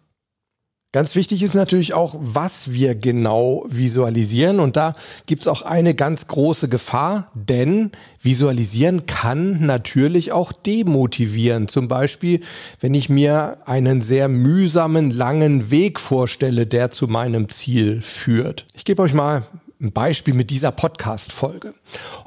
Ganz 0.94 1.16
wichtig 1.16 1.42
ist 1.42 1.56
natürlich 1.56 1.96
auch, 1.96 2.14
was 2.20 2.72
wir 2.72 2.94
genau 2.94 3.66
visualisieren. 3.68 4.60
Und 4.60 4.76
da 4.76 4.94
gibt 5.26 5.42
es 5.42 5.48
auch 5.48 5.64
eine 5.64 5.96
ganz 5.96 6.28
große 6.28 6.70
Gefahr, 6.70 7.32
denn 7.34 7.90
visualisieren 8.22 9.08
kann 9.08 9.66
natürlich 9.66 10.32
auch 10.32 10.52
demotivieren. 10.52 11.68
Zum 11.68 11.88
Beispiel, 11.88 12.42
wenn 12.80 12.94
ich 12.94 13.10
mir 13.10 13.58
einen 13.66 14.04
sehr 14.04 14.28
mühsamen, 14.28 15.10
langen 15.10 15.72
Weg 15.72 16.00
vorstelle, 16.00 16.68
der 16.68 16.92
zu 16.92 17.08
meinem 17.08 17.50
Ziel 17.50 18.04
führt. 18.04 18.68
Ich 18.76 18.86
gebe 18.86 19.02
euch 19.02 19.16
mal 19.16 19.48
ein 19.82 19.92
Beispiel 19.92 20.34
mit 20.34 20.50
dieser 20.50 20.72
Podcast-Folge. 20.72 21.74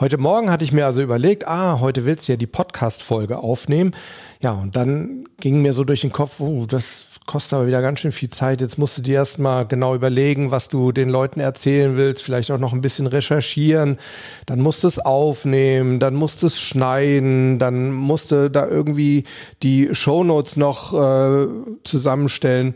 Heute 0.00 0.18
Morgen 0.18 0.50
hatte 0.50 0.64
ich 0.64 0.72
mir 0.72 0.84
also 0.84 1.00
überlegt, 1.00 1.46
ah, 1.46 1.80
heute 1.80 2.04
willst 2.04 2.28
du 2.28 2.32
ja 2.32 2.36
die 2.36 2.46
Podcast-Folge 2.46 3.38
aufnehmen. 3.38 3.94
Ja, 4.42 4.52
und 4.52 4.76
dann 4.76 5.28
ging 5.40 5.62
mir 5.62 5.72
so 5.72 5.84
durch 5.84 6.02
den 6.02 6.12
Kopf, 6.12 6.40
oh, 6.40 6.66
das 6.66 7.06
kostet 7.26 7.54
aber 7.54 7.66
wieder 7.66 7.82
ganz 7.82 8.00
schön 8.00 8.12
viel 8.12 8.30
Zeit. 8.30 8.60
Jetzt 8.60 8.78
musst 8.78 8.98
du 8.98 9.02
dir 9.02 9.16
erstmal 9.16 9.66
genau 9.66 9.94
überlegen, 9.94 10.50
was 10.50 10.68
du 10.68 10.92
den 10.92 11.08
Leuten 11.08 11.40
erzählen 11.40 11.96
willst, 11.96 12.22
vielleicht 12.22 12.50
auch 12.50 12.58
noch 12.58 12.72
ein 12.72 12.80
bisschen 12.80 13.06
recherchieren. 13.06 13.98
Dann 14.46 14.60
musst 14.60 14.84
du 14.84 14.88
es 14.88 14.98
aufnehmen, 14.98 15.98
dann 15.98 16.14
musst 16.14 16.42
du 16.42 16.48
es 16.48 16.60
schneiden, 16.60 17.58
dann 17.58 17.92
musst 17.92 18.32
du 18.32 18.50
da 18.50 18.66
irgendwie 18.66 19.24
die 19.62 19.88
Shownotes 19.92 20.56
noch 20.56 20.92
äh, 20.92 21.48
zusammenstellen 21.84 22.74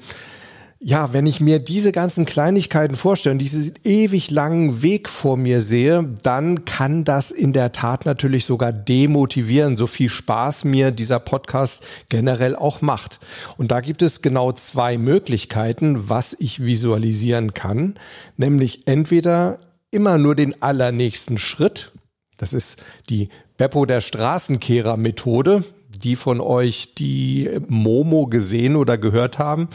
ja, 0.82 1.12
wenn 1.12 1.26
ich 1.26 1.42
mir 1.42 1.58
diese 1.58 1.92
ganzen 1.92 2.24
Kleinigkeiten 2.24 2.96
vorstelle 2.96 3.34
und 3.34 3.38
diesen 3.38 3.74
ewig 3.84 4.30
langen 4.30 4.80
Weg 4.80 5.10
vor 5.10 5.36
mir 5.36 5.60
sehe, 5.60 6.14
dann 6.22 6.64
kann 6.64 7.04
das 7.04 7.30
in 7.30 7.52
der 7.52 7.72
Tat 7.72 8.06
natürlich 8.06 8.46
sogar 8.46 8.72
demotivieren, 8.72 9.76
so 9.76 9.86
viel 9.86 10.08
Spaß 10.08 10.64
mir 10.64 10.90
dieser 10.90 11.18
Podcast 11.20 11.84
generell 12.08 12.56
auch 12.56 12.80
macht. 12.80 13.20
Und 13.58 13.70
da 13.70 13.82
gibt 13.82 14.00
es 14.00 14.22
genau 14.22 14.52
zwei 14.52 14.96
Möglichkeiten, 14.96 16.08
was 16.08 16.34
ich 16.38 16.64
visualisieren 16.64 17.52
kann, 17.52 17.98
nämlich 18.38 18.86
entweder 18.86 19.58
immer 19.90 20.16
nur 20.16 20.34
den 20.34 20.62
allernächsten 20.62 21.36
Schritt, 21.36 21.92
das 22.38 22.54
ist 22.54 22.82
die 23.10 23.28
Beppo 23.58 23.84
der 23.84 24.00
Straßenkehrer 24.00 24.96
Methode 24.96 25.62
die 26.02 26.16
von 26.16 26.40
euch, 26.40 26.94
die 26.94 27.48
Momo 27.68 28.26
gesehen 28.26 28.76
oder 28.76 28.98
gehört 28.98 29.38
haben, 29.38 29.68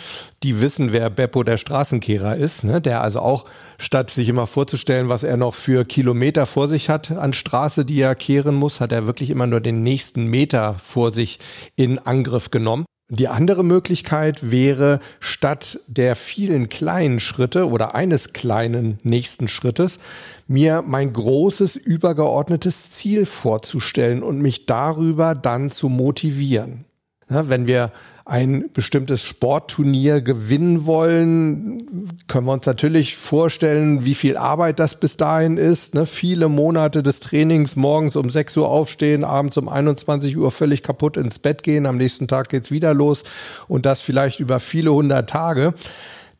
die 0.44 0.62
wissen, 0.62 0.92
wer 0.92 1.10
Beppo 1.10 1.44
der 1.44 1.58
Straßenkehrer 1.58 2.36
ist, 2.36 2.64
ne? 2.64 2.82
der 2.82 3.02
also 3.02 3.20
auch, 3.20 3.46
statt 3.78 4.10
sich 4.10 4.30
immer 4.30 4.48
vorzustellen, 4.48 5.10
was 5.10 5.24
er 5.24 5.38
noch 5.38 5.54
für 5.54 5.86
Kilometer 5.86 6.46
vor 6.46 6.68
sich 6.68 6.90
hat 6.90 7.12
an 7.12 7.34
Straße, 7.34 7.86
die 7.86 8.02
er 8.02 8.16
kehren 8.16 8.56
muss, 8.56 8.82
hat 8.82 8.92
er 8.92 9.06
wirklich 9.06 9.30
immer 9.30 9.48
nur 9.48 9.62
den 9.62 9.84
nächsten 9.84 10.28
Meter 10.28 10.76
vor 10.84 11.12
sich 11.12 11.40
in 11.76 12.00
Angriff 12.00 12.52
genommen. 12.52 12.86
Die 13.10 13.28
andere 13.28 13.64
Möglichkeit 13.64 14.52
wäre, 14.52 15.00
statt 15.20 15.80
der 15.86 16.16
vielen 16.16 16.70
kleinen 16.70 17.20
Schritte 17.20 17.70
oder 17.70 17.94
eines 17.94 18.34
kleinen 18.34 18.98
nächsten 19.04 19.48
Schrittes, 19.48 20.00
mir 20.48 20.84
mein 20.86 21.14
großes 21.14 21.76
übergeordnetes 21.76 22.90
Ziel 22.90 23.28
vorzustellen 23.28 24.24
und 24.24 24.42
mich 24.42 24.66
darüber 24.66 25.36
dann 25.36 25.70
zu 25.70 25.88
motivieren. 25.88 26.86
Ja, 27.30 27.48
wenn 27.48 27.68
wir 27.68 27.92
ein 28.28 28.72
bestimmtes 28.74 29.22
Sportturnier 29.22 30.20
gewinnen 30.20 30.88
wollen, 30.88 32.18
können 32.28 32.48
wir 32.48 32.54
uns 32.54 32.66
natürlich 32.66 33.16
vorstellen, 33.16 34.04
wie 34.04 34.16
viel 34.16 34.36
Arbeit 34.36 34.80
das 34.80 35.00
bis 35.00 35.16
dahin 35.16 35.58
ist. 35.58 35.94
Ne? 35.94 36.08
Viele 36.08 36.50
Monate 36.50 37.04
des 37.04 37.20
Trainings, 37.20 37.76
morgens 37.76 38.16
um 38.16 38.32
6 38.32 38.58
Uhr 38.58 38.68
aufstehen, 38.68 39.24
abends 39.24 39.58
um 39.58 39.70
21 39.70 40.38
Uhr 40.38 40.50
völlig 40.50 40.82
kaputt 40.82 41.18
ins 41.18 41.38
Bett 41.38 41.62
gehen, 41.62 41.86
am 41.86 41.98
nächsten 41.98 42.28
Tag 42.28 42.50
geht's 42.50 42.72
wieder 42.72 42.96
los 42.96 43.26
und 43.68 43.86
das 43.86 44.02
vielleicht 44.02 44.40
über 44.40 44.60
viele 44.60 44.92
hundert 44.92 45.30
Tage. 45.30 45.76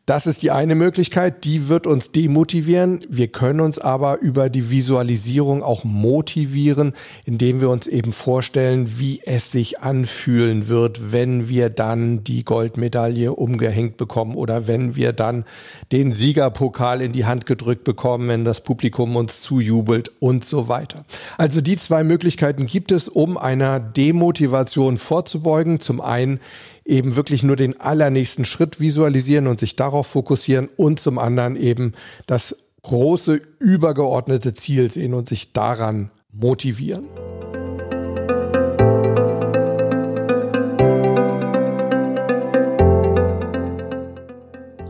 Das 0.06 0.28
ist 0.28 0.44
die 0.44 0.52
eine 0.52 0.76
Möglichkeit, 0.76 1.42
die 1.42 1.68
wird 1.68 1.84
uns 1.84 2.12
demotivieren. 2.12 3.00
Wir 3.08 3.26
können 3.26 3.58
uns 3.58 3.80
aber 3.80 4.20
über 4.20 4.48
die 4.48 4.70
Visualisierung 4.70 5.64
auch 5.64 5.82
motivieren, 5.82 6.92
indem 7.24 7.60
wir 7.60 7.70
uns 7.70 7.88
eben 7.88 8.12
vorstellen, 8.12 9.00
wie 9.00 9.20
es 9.24 9.50
sich 9.50 9.80
anfühlen 9.80 10.68
wird, 10.68 11.10
wenn 11.10 11.48
wir 11.48 11.70
dann 11.70 12.22
die 12.22 12.44
Goldmedaille 12.44 13.32
umgehängt 13.32 13.96
bekommen 13.96 14.36
oder 14.36 14.68
wenn 14.68 14.94
wir 14.94 15.12
dann 15.12 15.44
den 15.90 16.12
Siegerpokal 16.12 17.02
in 17.02 17.10
die 17.10 17.24
Hand 17.24 17.44
gedrückt 17.44 17.82
bekommen, 17.82 18.28
wenn 18.28 18.44
das 18.44 18.60
Publikum 18.60 19.16
uns 19.16 19.40
zujubelt 19.42 20.12
und 20.20 20.44
so 20.44 20.68
weiter. 20.68 21.04
Also 21.36 21.60
die 21.60 21.76
zwei 21.76 22.04
Möglichkeiten 22.04 22.66
gibt 22.66 22.92
es, 22.92 23.08
um 23.08 23.36
einer 23.36 23.80
Demotivation 23.80 24.98
vorzubeugen. 24.98 25.80
Zum 25.80 26.00
einen 26.00 26.38
eben 26.86 27.16
wirklich 27.16 27.42
nur 27.42 27.56
den 27.56 27.80
allernächsten 27.80 28.44
Schritt 28.44 28.80
visualisieren 28.80 29.46
und 29.46 29.60
sich 29.60 29.76
darauf 29.76 30.06
fokussieren 30.06 30.68
und 30.76 31.00
zum 31.00 31.18
anderen 31.18 31.56
eben 31.56 31.92
das 32.26 32.56
große 32.82 33.40
übergeordnete 33.58 34.54
Ziel 34.54 34.90
sehen 34.90 35.12
und 35.12 35.28
sich 35.28 35.52
daran 35.52 36.10
motivieren. 36.32 37.06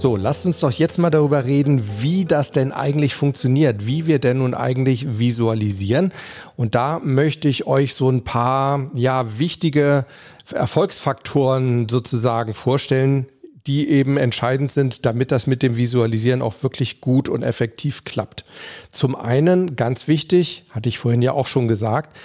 So, 0.07 0.15
lasst 0.15 0.47
uns 0.47 0.61
doch 0.61 0.71
jetzt 0.71 0.99
mal 0.99 1.11
darüber 1.11 1.47
reden, 1.47 1.83
wie 1.99 2.27
das 2.27 2.53
denn 2.53 2.71
eigentlich 2.71 3.17
funktioniert, 3.17 3.89
wie 3.89 4.07
wir 4.07 4.21
denn 4.21 4.39
nun 4.39 4.55
eigentlich 4.55 5.19
visualisieren. 5.19 6.13
Und 6.55 6.77
da 6.77 7.01
möchte 7.01 7.49
ich 7.49 7.67
euch 7.67 7.93
so 7.95 8.09
ein 8.09 8.23
paar, 8.23 8.89
ja, 8.95 9.41
wichtige 9.41 10.07
Erfolgsfaktoren 10.55 11.89
sozusagen 11.89 12.55
vorstellen, 12.55 13.27
die 13.67 13.89
eben 13.89 14.17
entscheidend 14.17 14.71
sind, 14.71 15.05
damit 15.07 15.33
das 15.33 15.49
mit 15.49 15.65
dem 15.65 15.77
Visualisieren 15.77 16.41
auch 16.41 16.63
wirklich 16.63 17.01
gut 17.01 17.29
und 17.29 17.43
effektiv 17.43 18.05
klappt. 18.05 18.45
Zum 18.93 19.17
einen, 19.17 19.75
ganz 19.75 20.07
wichtig, 20.07 20.67
hatte 20.71 20.89
ich 20.89 21.01
vorhin 21.01 21.21
ja 21.21 21.33
auch 21.33 21.49
schon 21.49 21.67
gesagt, 21.67 22.17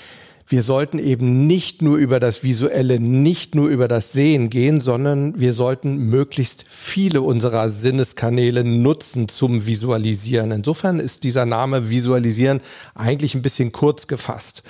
wir 0.47 0.61
sollten 0.61 0.99
eben 0.99 1.47
nicht 1.47 1.81
nur 1.81 1.97
über 1.97 2.19
das 2.19 2.43
Visuelle, 2.43 2.99
nicht 2.99 3.55
nur 3.55 3.69
über 3.69 3.87
das 3.87 4.11
Sehen 4.11 4.49
gehen, 4.49 4.81
sondern 4.81 5.39
wir 5.39 5.53
sollten 5.53 6.09
möglichst 6.09 6.65
viele 6.67 7.21
unserer 7.21 7.69
Sinneskanäle 7.69 8.63
nutzen 8.63 9.27
zum 9.29 9.65
Visualisieren. 9.65 10.51
Insofern 10.51 10.99
ist 10.99 11.23
dieser 11.23 11.45
Name 11.45 11.89
Visualisieren 11.89 12.61
eigentlich 12.95 13.35
ein 13.35 13.41
bisschen 13.41 13.71
kurz 13.71 14.07
gefasst. 14.07 14.63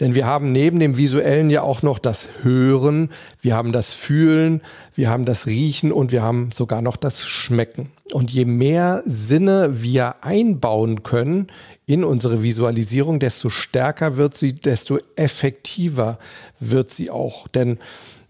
Denn 0.00 0.14
wir 0.14 0.26
haben 0.26 0.52
neben 0.52 0.80
dem 0.80 0.96
Visuellen 0.96 1.50
ja 1.50 1.62
auch 1.62 1.82
noch 1.82 1.98
das 1.98 2.28
Hören, 2.42 3.10
wir 3.40 3.54
haben 3.54 3.72
das 3.72 3.92
Fühlen, 3.92 4.60
wir 4.94 5.10
haben 5.10 5.24
das 5.24 5.46
Riechen 5.46 5.92
und 5.92 6.10
wir 6.10 6.22
haben 6.22 6.50
sogar 6.54 6.82
noch 6.82 6.96
das 6.96 7.24
Schmecken. 7.24 7.90
Und 8.12 8.32
je 8.32 8.44
mehr 8.44 9.02
Sinne 9.04 9.82
wir 9.82 10.24
einbauen 10.24 11.02
können 11.02 11.48
in 11.88 12.04
unsere 12.04 12.42
Visualisierung, 12.42 13.18
desto 13.18 13.48
stärker 13.48 14.18
wird 14.18 14.36
sie, 14.36 14.52
desto 14.52 14.98
effektiver 15.16 16.18
wird 16.60 16.90
sie 16.90 17.08
auch. 17.08 17.48
Denn 17.48 17.78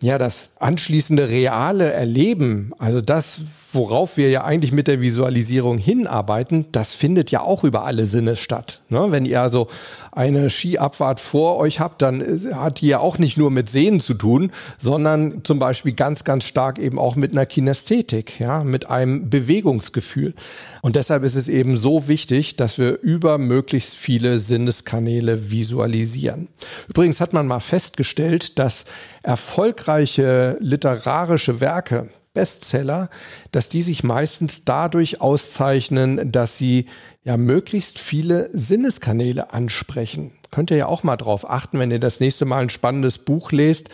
ja, 0.01 0.17
das 0.17 0.51
anschließende 0.61 1.29
reale 1.29 1.93
Erleben, 1.93 2.73
also 2.79 3.01
das, 3.01 3.41
worauf 3.73 4.17
wir 4.17 4.31
ja 4.31 4.45
eigentlich 4.45 4.73
mit 4.73 4.89
der 4.89 5.01
Visualisierung 5.01 5.79
hinarbeiten, 5.79 6.67
das 6.73 6.95
findet 6.95 7.31
ja 7.31 7.41
auch 7.41 7.65
über 7.65 7.85
alle 7.85 8.07
Sinne 8.07 8.37
statt. 8.37 8.81
Ne? 8.89 9.07
Wenn 9.11 9.27
ihr 9.27 9.43
also 9.43 9.69
eine 10.13 10.49
Skiabfahrt 10.49 11.21
vor 11.21 11.57
euch 11.57 11.79
habt, 11.79 12.03
dann 12.03 12.23
hat 12.55 12.81
die 12.81 12.89
ja 12.89 12.99
auch 13.01 13.19
nicht 13.19 13.37
nur 13.37 13.51
mit 13.51 13.69
Sehen 13.69 14.01
zu 14.01 14.15
tun, 14.15 14.53
sondern 14.79 15.45
zum 15.45 15.59
Beispiel 15.59 15.93
ganz, 15.93 16.25
ganz 16.25 16.45
stark 16.45 16.79
eben 16.79 16.99
auch 16.99 17.15
mit 17.15 17.33
einer 17.33 17.47
Kinästhetik, 17.47 18.41
ja, 18.41 18.65
mit 18.65 18.89
einem 18.91 19.29
Bewegungsgefühl. 19.29 20.35
Und 20.81 20.97
deshalb 20.97 21.23
ist 21.23 21.35
es 21.35 21.49
eben 21.49 21.77
so 21.77 22.09
wichtig, 22.09 22.57
dass 22.57 22.79
wir 22.79 23.01
über 23.01 23.39
möglichst 23.39 23.97
viele 23.97 24.41
Sinneskanäle 24.41 25.51
visualisieren. 25.51 26.49
Übrigens 26.89 27.21
hat 27.21 27.33
man 27.33 27.47
mal 27.47 27.61
festgestellt, 27.61 28.59
dass 28.59 28.87
erfolgreiche 29.23 30.57
literarische 30.61 31.61
Werke, 31.61 32.09
Bestseller, 32.39 33.11
dass 33.51 33.69
die 33.69 33.83
sich 33.83 34.05
meistens 34.05 34.65
dadurch 34.65 35.21
auszeichnen, 35.21 36.31
dass 36.31 36.57
sie 36.57 36.87
ja 37.25 37.37
möglichst 37.37 37.99
viele 37.99 38.49
Sinneskanäle 38.53 39.53
ansprechen. 39.53 40.31
Könnt 40.53 40.71
ihr 40.71 40.77
ja 40.77 40.87
auch 40.87 41.03
mal 41.03 41.17
drauf 41.17 41.51
achten, 41.51 41.81
wenn 41.81 41.91
ihr 41.91 41.99
das 41.99 42.21
nächste 42.21 42.45
Mal 42.45 42.61
ein 42.61 42.71
spannendes 42.71 43.19
Buch 43.19 43.51
lest. 43.51 43.89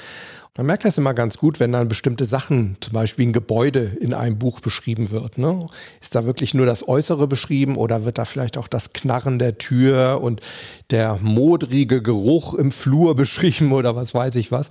Man 0.59 0.67
merkt 0.67 0.85
das 0.85 0.99
immer 0.99 1.15
ganz 1.15 1.39
gut, 1.39 1.59
wenn 1.59 1.73
dann 1.73 1.89
bestimmte 1.89 2.27
Sachen, 2.27 2.77
zum 2.83 2.93
Beispiel 2.93 3.27
ein 3.27 3.33
Gebäude 3.33 3.97
in 3.99 4.13
einem 4.13 4.39
Buch 4.39 4.61
beschrieben 4.61 5.11
wird. 5.11 5.39
Ne? 5.39 5.67
Ist 6.03 6.15
da 6.15 6.27
wirklich 6.27 6.53
nur 6.53 6.67
das 6.67 6.87
Äußere 6.87 7.27
beschrieben 7.27 7.77
oder 7.77 8.05
wird 8.05 8.19
da 8.19 8.27
vielleicht 8.27 8.59
auch 8.59 8.69
das 8.69 8.93
Knarren 8.93 9.39
der 9.39 9.57
Tür 9.57 10.21
und 10.23 10.43
der 10.91 11.19
modrige 11.23 12.03
Geruch 12.03 12.53
im 12.53 12.73
Flur 12.73 13.15
beschrieben 13.17 13.73
oder 13.73 13.97
was 13.97 14.13
weiß 14.13 14.35
ich 14.35 14.53
was? 14.53 14.69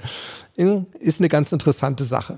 Ist 0.99 1.19
eine 1.19 1.29
ganz 1.29 1.51
interessante 1.51 2.05
Sache. 2.05 2.37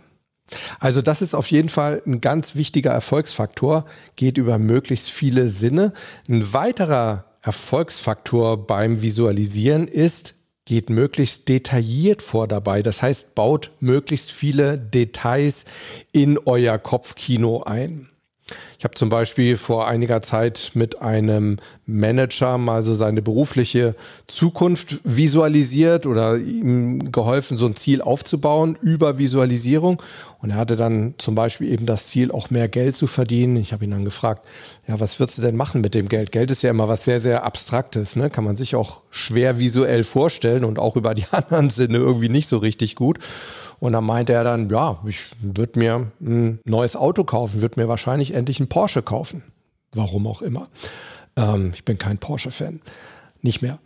Also 0.79 1.01
das 1.01 1.21
ist 1.21 1.33
auf 1.33 1.49
jeden 1.49 1.69
Fall 1.69 2.01
ein 2.05 2.21
ganz 2.21 2.55
wichtiger 2.55 2.91
Erfolgsfaktor, 2.91 3.85
geht 4.15 4.37
über 4.37 4.57
möglichst 4.57 5.09
viele 5.09 5.49
Sinne. 5.49 5.93
Ein 6.29 6.53
weiterer 6.53 7.25
Erfolgsfaktor 7.41 8.65
beim 8.65 9.01
Visualisieren 9.01 9.87
ist, 9.87 10.35
geht 10.65 10.89
möglichst 10.89 11.47
detailliert 11.47 12.21
vor 12.21 12.47
dabei. 12.47 12.81
Das 12.81 13.01
heißt, 13.01 13.35
baut 13.35 13.71
möglichst 13.79 14.31
viele 14.31 14.79
Details 14.79 15.65
in 16.11 16.39
euer 16.39 16.79
Kopfkino 16.79 17.63
ein. 17.63 18.09
Ich 18.77 18.83
habe 18.83 18.93
zum 18.93 19.09
Beispiel 19.09 19.57
vor 19.57 19.87
einiger 19.87 20.21
Zeit 20.21 20.71
mit 20.75 21.01
einem 21.01 21.57
Manager 21.87 22.59
mal 22.59 22.83
so 22.83 22.93
seine 22.93 23.23
berufliche 23.23 23.95
Zukunft 24.27 24.99
visualisiert 25.03 26.05
oder 26.05 26.37
ihm 26.37 27.11
geholfen, 27.11 27.57
so 27.57 27.65
ein 27.65 27.75
Ziel 27.75 28.01
aufzubauen 28.01 28.77
über 28.81 29.17
Visualisierung. 29.17 30.01
Und 30.45 30.51
er 30.51 30.57
hatte 30.57 30.75
dann 30.75 31.15
zum 31.17 31.33
Beispiel 31.33 31.71
eben 31.71 31.87
das 31.87 32.05
Ziel, 32.05 32.31
auch 32.31 32.51
mehr 32.51 32.67
Geld 32.67 32.95
zu 32.95 33.07
verdienen. 33.07 33.55
Ich 33.55 33.73
habe 33.73 33.83
ihn 33.83 33.89
dann 33.89 34.05
gefragt, 34.05 34.45
ja, 34.87 34.99
was 34.99 35.19
würdest 35.19 35.39
du 35.39 35.41
denn 35.41 35.55
machen 35.55 35.81
mit 35.81 35.95
dem 35.95 36.07
Geld? 36.07 36.31
Geld 36.31 36.51
ist 36.51 36.61
ja 36.61 36.69
immer 36.69 36.87
was 36.87 37.03
sehr, 37.03 37.19
sehr 37.19 37.43
Abstraktes, 37.43 38.15
ne? 38.15 38.29
Kann 38.29 38.43
man 38.43 38.55
sich 38.55 38.75
auch 38.75 39.01
schwer 39.09 39.57
visuell 39.57 40.03
vorstellen 40.03 40.63
und 40.63 40.77
auch 40.77 40.97
über 40.97 41.15
die 41.15 41.25
anderen 41.31 41.71
Sinne 41.71 41.97
irgendwie 41.97 42.29
nicht 42.29 42.47
so 42.47 42.59
richtig 42.59 42.93
gut. 42.93 43.17
Und 43.79 43.93
dann 43.93 44.03
meinte 44.03 44.33
er 44.33 44.43
dann, 44.43 44.69
ja, 44.69 44.99
ich 45.07 45.31
würde 45.41 45.79
mir 45.79 46.11
ein 46.21 46.59
neues 46.63 46.95
Auto 46.95 47.23
kaufen, 47.23 47.61
würde 47.61 47.81
mir 47.81 47.87
wahrscheinlich 47.87 48.35
endlich 48.35 48.59
ein 48.59 48.69
Porsche 48.69 49.01
kaufen. 49.01 49.41
Warum 49.95 50.27
auch 50.27 50.43
immer. 50.43 50.67
Ähm, 51.37 51.71
ich 51.73 51.85
bin 51.85 51.97
kein 51.97 52.19
Porsche-Fan. 52.19 52.81
Nicht 53.41 53.63
mehr. 53.63 53.79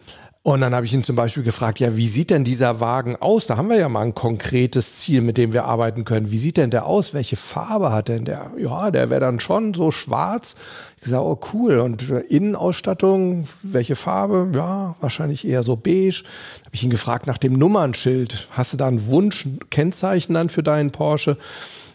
Und 0.49 0.61
dann 0.61 0.73
habe 0.73 0.83
ich 0.83 0.93
ihn 0.95 1.03
zum 1.03 1.15
Beispiel 1.15 1.43
gefragt, 1.43 1.79
ja, 1.79 1.95
wie 1.95 2.07
sieht 2.07 2.31
denn 2.31 2.43
dieser 2.43 2.79
Wagen 2.79 3.15
aus? 3.15 3.45
Da 3.45 3.55
haben 3.55 3.69
wir 3.69 3.77
ja 3.77 3.87
mal 3.87 4.01
ein 4.01 4.15
konkretes 4.15 4.97
Ziel, 4.97 5.21
mit 5.21 5.37
dem 5.37 5.53
wir 5.53 5.65
arbeiten 5.65 6.05
können. 6.05 6.31
Wie 6.31 6.39
sieht 6.39 6.57
denn 6.57 6.71
der 6.71 6.87
aus? 6.87 7.13
Welche 7.13 7.35
Farbe 7.35 7.91
hat 7.91 8.07
denn 8.07 8.25
der? 8.25 8.53
Ja, 8.57 8.89
der 8.89 9.11
wäre 9.11 9.21
dann 9.21 9.39
schon 9.39 9.75
so 9.75 9.91
schwarz. 9.91 10.55
Ich 11.03 11.09
sage, 11.09 11.23
oh 11.23 11.39
cool. 11.53 11.77
Und 11.77 12.09
Innenausstattung, 12.09 13.43
welche 13.61 13.95
Farbe? 13.95 14.49
Ja, 14.55 14.95
wahrscheinlich 15.01 15.47
eher 15.47 15.61
so 15.61 15.75
beige. 15.75 16.23
Habe 16.65 16.73
ich 16.73 16.83
ihn 16.83 16.89
gefragt 16.89 17.27
nach 17.27 17.37
dem 17.37 17.53
Nummernschild. 17.53 18.47
Hast 18.49 18.73
du 18.73 18.77
da 18.77 18.87
einen 18.87 19.05
Wunsch, 19.05 19.45
Kennzeichen 19.69 20.33
dann 20.33 20.49
für 20.49 20.63
deinen 20.63 20.89
Porsche? 20.89 21.37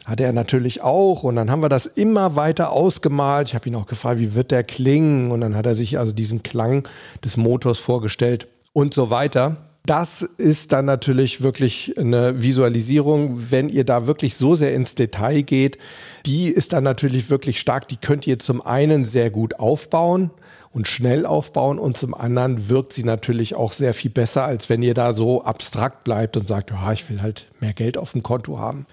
Hatte 0.04 0.24
er 0.24 0.32
natürlich 0.32 0.82
auch. 0.82 1.22
Und 1.22 1.36
dann 1.36 1.50
haben 1.50 1.62
wir 1.62 1.68
das 1.68 1.86
immer 1.86 2.36
weiter 2.36 2.72
ausgemalt. 2.72 3.48
Ich 3.48 3.54
habe 3.54 3.68
ihn 3.68 3.76
auch 3.76 3.86
gefragt, 3.86 4.20
wie 4.20 4.34
wird 4.34 4.50
der 4.50 4.64
klingen? 4.64 5.30
Und 5.30 5.40
dann 5.40 5.54
hat 5.54 5.66
er 5.66 5.74
sich 5.74 5.98
also 5.98 6.12
diesen 6.12 6.42
Klang 6.42 6.86
des 7.24 7.36
Motors 7.36 7.78
vorgestellt 7.78 8.46
und 8.72 8.92
so 8.92 9.10
weiter. 9.10 9.56
Das 9.86 10.22
ist 10.22 10.72
dann 10.72 10.86
natürlich 10.86 11.42
wirklich 11.42 11.98
eine 11.98 12.42
Visualisierung, 12.42 13.50
wenn 13.50 13.68
ihr 13.68 13.84
da 13.84 14.06
wirklich 14.06 14.34
so 14.34 14.56
sehr 14.56 14.72
ins 14.72 14.94
Detail 14.94 15.42
geht. 15.42 15.76
Die 16.24 16.48
ist 16.48 16.72
dann 16.72 16.84
natürlich 16.84 17.28
wirklich 17.28 17.60
stark. 17.60 17.88
Die 17.88 17.98
könnt 17.98 18.26
ihr 18.26 18.38
zum 18.38 18.64
einen 18.64 19.04
sehr 19.04 19.28
gut 19.30 19.58
aufbauen 19.58 20.30
und 20.72 20.88
schnell 20.88 21.26
aufbauen 21.26 21.78
und 21.78 21.98
zum 21.98 22.14
anderen 22.14 22.70
wirkt 22.70 22.94
sie 22.94 23.04
natürlich 23.04 23.56
auch 23.56 23.72
sehr 23.72 23.92
viel 23.92 24.10
besser, 24.10 24.44
als 24.44 24.70
wenn 24.70 24.82
ihr 24.82 24.94
da 24.94 25.12
so 25.12 25.44
abstrakt 25.44 26.02
bleibt 26.02 26.36
und 26.38 26.48
sagt, 26.48 26.70
ja, 26.70 26.92
ich 26.92 27.08
will 27.10 27.20
halt 27.20 27.46
mehr 27.60 27.74
Geld 27.74 27.98
auf 27.98 28.12
dem 28.12 28.22
Konto 28.22 28.58
haben. 28.58 28.86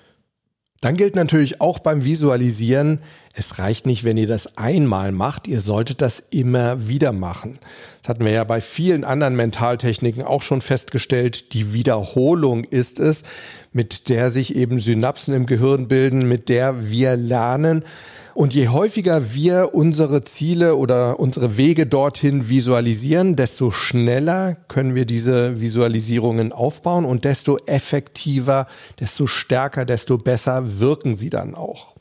Dann 0.82 0.98
gilt 0.98 1.16
natürlich 1.16 1.62
auch 1.62 1.78
beim 1.78 2.04
Visualisieren, 2.04 3.02
es 3.34 3.60
reicht 3.60 3.86
nicht, 3.86 4.04
wenn 4.04 4.18
ihr 4.18 4.28
das 4.28 4.58
einmal 4.58 5.12
macht, 5.12 5.48
ihr 5.48 5.62
solltet 5.62 6.02
das 6.02 6.20
immer 6.32 6.88
wieder 6.88 7.14
machen. 7.14 7.60
Das 8.02 8.10
hatten 8.10 8.26
wir 8.26 8.32
ja 8.32 8.44
bei 8.44 8.60
vielen 8.60 9.06
anderen 9.06 9.36
Mentaltechniken 9.36 10.24
auch 10.24 10.42
schon 10.42 10.62
festgestellt. 10.62 11.54
Die 11.54 11.72
Wiederholung 11.72 12.66
ist 12.66 13.00
es, 13.00 13.24
mit 13.72 14.10
der 14.10 14.32
sich 14.32 14.56
eben 14.56 14.80
Synapsen 14.80 15.34
im 15.34 15.46
Gehirn 15.46 15.88
bilden, 15.88 16.28
mit 16.28 16.50
der 16.50 16.90
wir 16.90 17.16
lernen. 17.16 17.86
Und 18.34 18.54
je 18.54 18.70
häufiger 18.70 19.34
wir 19.34 19.74
unsere 19.74 20.24
Ziele 20.24 20.76
oder 20.76 21.20
unsere 21.20 21.58
Wege 21.58 21.86
dorthin 21.86 22.48
visualisieren, 22.48 23.36
desto 23.36 23.72
schneller 23.72 24.56
können 24.68 24.96
wir 24.96 25.06
diese 25.06 25.60
Visualisierungen 25.60 26.54
aufbauen 26.54 27.04
und 27.04 27.26
desto 27.26 27.58
effektiver, 27.66 28.68
desto 29.00 29.28
stärker, 29.28 29.84
desto 29.84 30.18
besser 30.18 30.80
wirken 30.80 31.16
sie 31.16 31.30
dann 31.30 31.56
auch. 31.56 31.96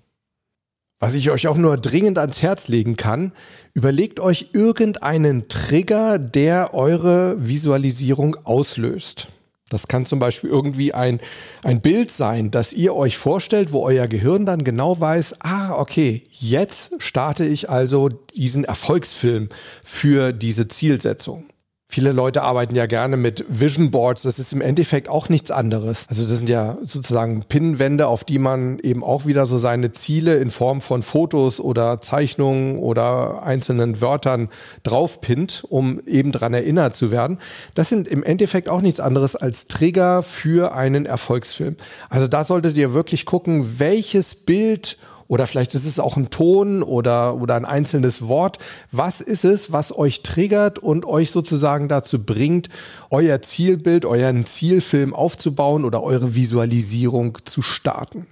Was 1.00 1.14
ich 1.14 1.30
euch 1.30 1.48
auch 1.48 1.56
nur 1.56 1.78
dringend 1.78 2.18
ans 2.18 2.42
Herz 2.42 2.68
legen 2.68 2.96
kann, 2.96 3.32
überlegt 3.72 4.20
euch 4.20 4.50
irgendeinen 4.52 5.48
Trigger, 5.48 6.18
der 6.18 6.74
eure 6.74 7.48
Visualisierung 7.48 8.36
auslöst. 8.44 9.28
Das 9.70 9.88
kann 9.88 10.04
zum 10.04 10.18
Beispiel 10.18 10.50
irgendwie 10.50 10.92
ein, 10.92 11.20
ein 11.62 11.80
Bild 11.80 12.10
sein, 12.10 12.50
das 12.50 12.74
ihr 12.74 12.94
euch 12.94 13.16
vorstellt, 13.16 13.72
wo 13.72 13.82
euer 13.82 14.08
Gehirn 14.08 14.44
dann 14.44 14.64
genau 14.64 15.00
weiß, 15.00 15.36
ah, 15.40 15.74
okay, 15.78 16.24
jetzt 16.32 16.94
starte 16.98 17.46
ich 17.46 17.70
also 17.70 18.08
diesen 18.08 18.64
Erfolgsfilm 18.64 19.48
für 19.82 20.32
diese 20.32 20.68
Zielsetzung. 20.68 21.49
Viele 21.92 22.12
Leute 22.12 22.42
arbeiten 22.42 22.76
ja 22.76 22.86
gerne 22.86 23.16
mit 23.16 23.44
Vision 23.48 23.90
Boards. 23.90 24.22
Das 24.22 24.38
ist 24.38 24.52
im 24.52 24.60
Endeffekt 24.60 25.08
auch 25.08 25.28
nichts 25.28 25.50
anderes. 25.50 26.06
Also 26.08 26.22
das 26.22 26.38
sind 26.38 26.48
ja 26.48 26.78
sozusagen 26.84 27.42
Pinnwände, 27.42 28.06
auf 28.06 28.22
die 28.22 28.38
man 28.38 28.78
eben 28.78 29.02
auch 29.02 29.26
wieder 29.26 29.44
so 29.44 29.58
seine 29.58 29.90
Ziele 29.90 30.36
in 30.36 30.50
Form 30.50 30.82
von 30.82 31.02
Fotos 31.02 31.58
oder 31.58 32.00
Zeichnungen 32.00 32.78
oder 32.78 33.42
einzelnen 33.42 34.00
Wörtern 34.00 34.50
draufpinnt, 34.84 35.64
um 35.68 35.98
eben 36.06 36.30
dran 36.30 36.54
erinnert 36.54 36.94
zu 36.94 37.10
werden. 37.10 37.40
Das 37.74 37.88
sind 37.88 38.06
im 38.06 38.22
Endeffekt 38.22 38.68
auch 38.68 38.82
nichts 38.82 39.00
anderes 39.00 39.34
als 39.34 39.66
Trigger 39.66 40.22
für 40.22 40.72
einen 40.72 41.06
Erfolgsfilm. 41.06 41.74
Also 42.08 42.28
da 42.28 42.44
solltet 42.44 42.76
ihr 42.76 42.94
wirklich 42.94 43.26
gucken, 43.26 43.80
welches 43.80 44.36
Bild 44.36 44.96
oder 45.30 45.46
vielleicht 45.46 45.76
ist 45.76 45.86
es 45.86 46.00
auch 46.00 46.16
ein 46.16 46.30
Ton 46.30 46.82
oder, 46.82 47.36
oder 47.36 47.54
ein 47.54 47.64
einzelnes 47.64 48.26
Wort. 48.26 48.58
Was 48.90 49.20
ist 49.20 49.44
es, 49.44 49.70
was 49.70 49.96
euch 49.96 50.24
triggert 50.24 50.80
und 50.80 51.06
euch 51.06 51.30
sozusagen 51.30 51.86
dazu 51.86 52.24
bringt, 52.24 52.68
euer 53.10 53.40
Zielbild, 53.40 54.04
euren 54.04 54.44
Zielfilm 54.44 55.14
aufzubauen 55.14 55.84
oder 55.84 56.02
eure 56.02 56.34
Visualisierung 56.34 57.38
zu 57.44 57.62
starten? 57.62 58.26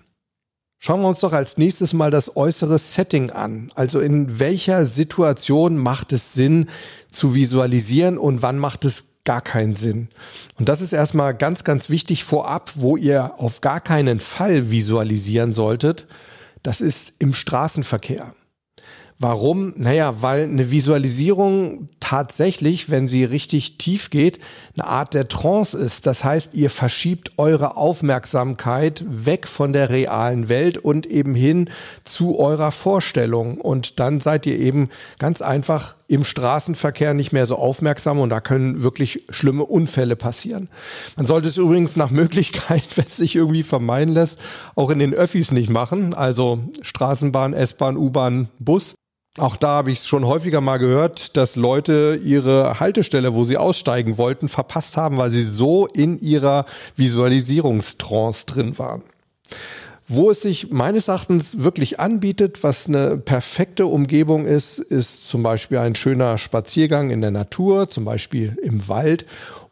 Schauen 0.80 1.02
wir 1.02 1.08
uns 1.08 1.20
doch 1.20 1.32
als 1.32 1.56
nächstes 1.56 1.92
mal 1.92 2.10
das 2.10 2.36
äußere 2.36 2.80
Setting 2.80 3.30
an. 3.30 3.70
Also 3.76 4.00
in 4.00 4.40
welcher 4.40 4.84
Situation 4.84 5.76
macht 5.76 6.12
es 6.12 6.34
Sinn 6.34 6.66
zu 7.12 7.32
visualisieren 7.32 8.18
und 8.18 8.42
wann 8.42 8.58
macht 8.58 8.84
es 8.84 9.04
gar 9.22 9.40
keinen 9.40 9.76
Sinn. 9.76 10.08
Und 10.58 10.68
das 10.68 10.80
ist 10.80 10.92
erstmal 10.92 11.32
ganz, 11.32 11.62
ganz 11.62 11.90
wichtig 11.90 12.24
vorab, 12.24 12.72
wo 12.74 12.96
ihr 12.96 13.38
auf 13.38 13.60
gar 13.60 13.80
keinen 13.80 14.18
Fall 14.18 14.72
visualisieren 14.72 15.54
solltet. 15.54 16.08
Das 16.62 16.80
ist 16.80 17.14
im 17.18 17.34
Straßenverkehr. 17.34 18.32
Warum? 19.20 19.74
Naja, 19.76 20.22
weil 20.22 20.44
eine 20.44 20.70
Visualisierung 20.70 21.88
tatsächlich, 21.98 22.88
wenn 22.88 23.08
sie 23.08 23.24
richtig 23.24 23.76
tief 23.76 24.10
geht, 24.10 24.38
eine 24.76 24.86
Art 24.86 25.12
der 25.12 25.26
Trance 25.26 25.76
ist. 25.76 26.06
Das 26.06 26.22
heißt, 26.22 26.54
ihr 26.54 26.70
verschiebt 26.70 27.32
eure 27.36 27.76
Aufmerksamkeit 27.76 29.04
weg 29.08 29.48
von 29.48 29.72
der 29.72 29.90
realen 29.90 30.48
Welt 30.48 30.78
und 30.78 31.04
eben 31.04 31.34
hin 31.34 31.68
zu 32.04 32.38
eurer 32.38 32.70
Vorstellung. 32.70 33.60
Und 33.60 33.98
dann 33.98 34.20
seid 34.20 34.46
ihr 34.46 34.56
eben 34.56 34.88
ganz 35.18 35.42
einfach 35.42 35.97
im 36.08 36.24
Straßenverkehr 36.24 37.12
nicht 37.12 37.32
mehr 37.32 37.46
so 37.46 37.56
aufmerksam 37.56 38.18
und 38.18 38.30
da 38.30 38.40
können 38.40 38.82
wirklich 38.82 39.24
schlimme 39.28 39.64
Unfälle 39.64 40.16
passieren. 40.16 40.68
Man 41.16 41.26
sollte 41.26 41.48
es 41.48 41.58
übrigens 41.58 41.96
nach 41.96 42.10
Möglichkeit, 42.10 42.82
wenn 42.96 43.06
es 43.06 43.18
sich 43.18 43.36
irgendwie 43.36 43.62
vermeiden 43.62 44.14
lässt, 44.14 44.40
auch 44.74 44.90
in 44.90 44.98
den 44.98 45.14
Öffis 45.14 45.52
nicht 45.52 45.68
machen. 45.68 46.14
Also 46.14 46.60
Straßenbahn, 46.80 47.52
S-Bahn, 47.52 47.96
U-Bahn, 47.96 48.48
Bus. 48.58 48.94
Auch 49.36 49.56
da 49.56 49.68
habe 49.68 49.92
ich 49.92 49.98
es 49.98 50.08
schon 50.08 50.26
häufiger 50.26 50.60
mal 50.60 50.78
gehört, 50.78 51.36
dass 51.36 51.54
Leute 51.54 52.18
ihre 52.24 52.80
Haltestelle, 52.80 53.34
wo 53.34 53.44
sie 53.44 53.58
aussteigen 53.58 54.18
wollten, 54.18 54.48
verpasst 54.48 54.96
haben, 54.96 55.18
weil 55.18 55.30
sie 55.30 55.44
so 55.44 55.86
in 55.86 56.18
ihrer 56.18 56.64
Visualisierungstrance 56.96 58.46
drin 58.46 58.78
waren. 58.78 59.02
Wo 60.10 60.30
es 60.30 60.40
sich 60.40 60.70
meines 60.70 61.08
Erachtens 61.08 61.62
wirklich 61.62 62.00
anbietet, 62.00 62.64
was 62.64 62.86
eine 62.86 63.18
perfekte 63.18 63.84
Umgebung 63.86 64.46
ist, 64.46 64.78
ist 64.78 65.28
zum 65.28 65.42
Beispiel 65.42 65.78
ein 65.78 65.94
schöner 65.94 66.38
Spaziergang 66.38 67.10
in 67.10 67.20
der 67.20 67.30
Natur, 67.30 67.90
zum 67.90 68.06
Beispiel 68.06 68.56
im 68.62 68.88
Wald 68.88 69.26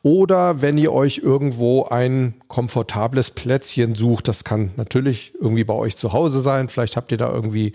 oder 0.07 0.63
wenn 0.63 0.79
ihr 0.79 0.93
euch 0.93 1.19
irgendwo 1.19 1.87
ein 1.87 2.35
komfortables 2.47 3.33
Plätzchen 3.33 3.97
sucht, 3.97 4.29
das 4.29 4.45
kann 4.45 4.71
natürlich 4.77 5.33
irgendwie 5.41 5.65
bei 5.65 5.75
euch 5.75 5.97
zu 5.97 6.13
Hause 6.13 6.41
sein. 6.41 6.69
Vielleicht 6.69 6.97
habt 6.97 7.11
ihr 7.11 7.19
da 7.19 7.29
irgendwie 7.29 7.73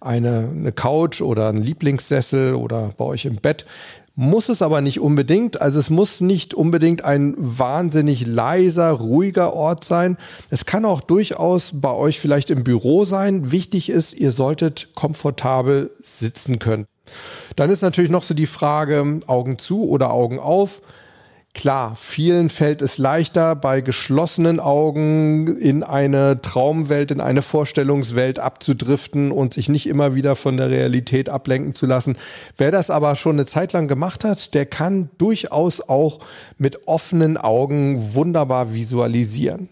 eine, 0.00 0.48
eine 0.54 0.70
Couch 0.70 1.20
oder 1.20 1.48
einen 1.48 1.58
Lieblingssessel 1.58 2.54
oder 2.54 2.90
bei 2.96 3.04
euch 3.04 3.24
im 3.24 3.34
Bett. 3.34 3.66
Muss 4.14 4.50
es 4.50 4.60
aber 4.60 4.82
nicht 4.82 5.00
unbedingt. 5.00 5.62
Also 5.62 5.80
es 5.80 5.88
muss 5.88 6.20
nicht 6.20 6.52
unbedingt 6.52 7.02
ein 7.02 7.34
wahnsinnig 7.38 8.26
leiser, 8.26 8.90
ruhiger 8.90 9.54
Ort 9.54 9.84
sein. 9.84 10.18
Es 10.50 10.66
kann 10.66 10.84
auch 10.84 11.00
durchaus 11.00 11.70
bei 11.74 11.90
euch 11.90 12.20
vielleicht 12.20 12.50
im 12.50 12.62
Büro 12.62 13.06
sein. 13.06 13.52
Wichtig 13.52 13.88
ist, 13.88 14.12
ihr 14.12 14.30
solltet 14.30 14.94
komfortabel 14.94 15.90
sitzen 16.00 16.58
können. 16.58 16.84
Dann 17.56 17.70
ist 17.70 17.82
natürlich 17.82 18.10
noch 18.10 18.22
so 18.22 18.34
die 18.34 18.46
Frage, 18.46 19.20
Augen 19.26 19.58
zu 19.58 19.88
oder 19.88 20.12
Augen 20.12 20.38
auf. 20.38 20.82
Klar, 21.54 21.96
vielen 21.96 22.48
fällt 22.48 22.80
es 22.80 22.96
leichter, 22.96 23.54
bei 23.54 23.82
geschlossenen 23.82 24.58
Augen 24.58 25.58
in 25.58 25.82
eine 25.82 26.40
Traumwelt, 26.40 27.10
in 27.10 27.20
eine 27.20 27.42
Vorstellungswelt 27.42 28.38
abzudriften 28.38 29.30
und 29.30 29.52
sich 29.52 29.68
nicht 29.68 29.86
immer 29.86 30.14
wieder 30.14 30.34
von 30.34 30.56
der 30.56 30.70
Realität 30.70 31.28
ablenken 31.28 31.74
zu 31.74 31.84
lassen. 31.84 32.16
Wer 32.56 32.70
das 32.70 32.88
aber 32.88 33.16
schon 33.16 33.36
eine 33.36 33.44
Zeit 33.44 33.74
lang 33.74 33.86
gemacht 33.86 34.24
hat, 34.24 34.54
der 34.54 34.64
kann 34.64 35.10
durchaus 35.18 35.86
auch 35.86 36.20
mit 36.56 36.88
offenen 36.88 37.36
Augen 37.36 38.14
wunderbar 38.14 38.72
visualisieren. 38.72 39.68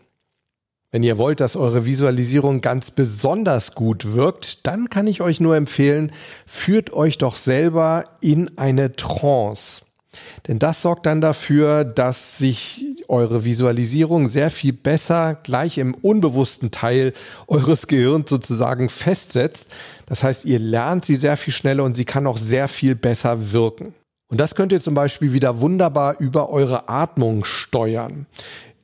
Wenn 0.93 1.03
ihr 1.03 1.16
wollt, 1.16 1.40
dass 1.40 1.57
eure 1.57 1.87
Visualisierung 1.87 2.61
ganz 2.61 2.90
besonders 2.90 3.75
gut 3.75 4.12
wirkt, 4.12 4.66
dann 4.66 4.90
kann 4.90 5.07
ich 5.07 5.23
euch 5.23 5.40
nur 5.40 5.57
empfehlen, 5.57 6.12
führt 6.47 6.93
euch 6.93 7.16
doch 7.16 7.37
selber 7.37 8.05
in 8.21 8.59
eine 8.59 8.93
Trance. 8.97 9.83
Denn 10.49 10.59
das 10.59 10.83
sorgt 10.83 11.07
dann 11.07 11.20
dafür, 11.20 11.85
dass 11.85 12.38
sich 12.38 12.87
eure 13.09 13.44
Visualisierung 13.44 14.29
sehr 14.29 14.51
viel 14.51 14.73
besser 14.73 15.38
gleich 15.42 15.79
im 15.79 15.94
unbewussten 15.94 16.70
Teil 16.70 17.12
eures 17.46 17.87
Gehirns 17.87 18.31
sozusagen 18.31 18.88
festsetzt. 18.88 19.70
Das 20.07 20.23
heißt, 20.23 20.44
ihr 20.44 20.59
lernt 20.59 21.05
sie 21.05 21.16
sehr 21.16 21.37
viel 21.37 21.53
schneller 21.53 21.85
und 21.85 21.94
sie 21.94 22.05
kann 22.05 22.27
auch 22.27 22.38
sehr 22.38 22.68
viel 22.68 22.94
besser 22.94 23.53
wirken. 23.53 23.94
Und 24.29 24.38
das 24.38 24.55
könnt 24.55 24.73
ihr 24.73 24.81
zum 24.81 24.94
Beispiel 24.94 25.33
wieder 25.33 25.61
wunderbar 25.61 26.16
über 26.20 26.51
eure 26.51 26.88
Atmung 26.88 27.44
steuern 27.44 28.27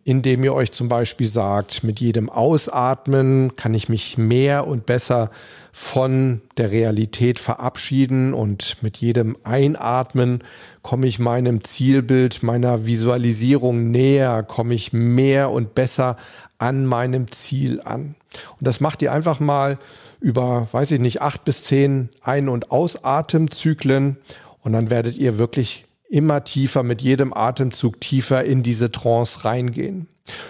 indem 0.06 0.44
ihr 0.44 0.54
euch 0.54 0.70
zum 0.70 0.88
Beispiel 0.88 1.26
sagt, 1.26 1.82
mit 1.82 1.98
jedem 1.98 2.30
Ausatmen 2.30 3.56
kann 3.56 3.74
ich 3.74 3.88
mich 3.88 4.16
mehr 4.16 4.68
und 4.68 4.86
besser 4.86 5.32
von 5.78 6.40
der 6.56 6.70
Realität 6.70 7.38
verabschieden 7.38 8.32
und 8.32 8.78
mit 8.80 8.96
jedem 8.96 9.36
Einatmen 9.44 10.42
komme 10.80 11.06
ich 11.06 11.18
meinem 11.18 11.64
Zielbild, 11.64 12.42
meiner 12.42 12.86
Visualisierung 12.86 13.90
näher, 13.90 14.42
komme 14.42 14.72
ich 14.72 14.94
mehr 14.94 15.50
und 15.50 15.74
besser 15.74 16.16
an 16.56 16.86
meinem 16.86 17.30
Ziel 17.30 17.82
an. 17.84 18.14
Und 18.58 18.66
das 18.66 18.80
macht 18.80 19.02
ihr 19.02 19.12
einfach 19.12 19.38
mal 19.38 19.76
über, 20.18 20.66
weiß 20.72 20.92
ich 20.92 20.98
nicht, 20.98 21.20
acht 21.20 21.44
bis 21.44 21.64
zehn 21.64 22.08
Ein- 22.22 22.48
und 22.48 22.70
Ausatemzyklen 22.70 24.16
und 24.62 24.72
dann 24.72 24.88
werdet 24.88 25.18
ihr 25.18 25.36
wirklich 25.36 25.84
immer 26.08 26.42
tiefer, 26.42 26.84
mit 26.84 27.02
jedem 27.02 27.34
Atemzug 27.34 28.00
tiefer 28.00 28.44
in 28.44 28.62
diese 28.62 28.90
Trance 28.90 29.44
reingehen. 29.44 30.08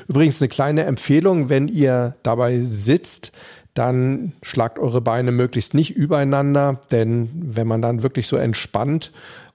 Übrigens 0.09 0.41
eine 0.41 0.49
kleine 0.49 0.85
Empfehlung, 0.85 1.49
wenn 1.49 1.69
ihr 1.69 2.15
dabei 2.23 2.61
sitzt, 2.65 3.33
dann 3.77 4.33
schlagt 4.43 4.79
eure 4.79 5.01
Beine 5.01 5.33
möglichst 5.33 5.75
nicht 5.75 5.91
übereinander, 5.95 6.81
denn 6.91 7.29
wenn 7.35 7.67
man 7.67 7.83
dann 7.83 8.03
wirklich 8.03 8.27
so 8.27 8.37
entspannt 8.37 9.13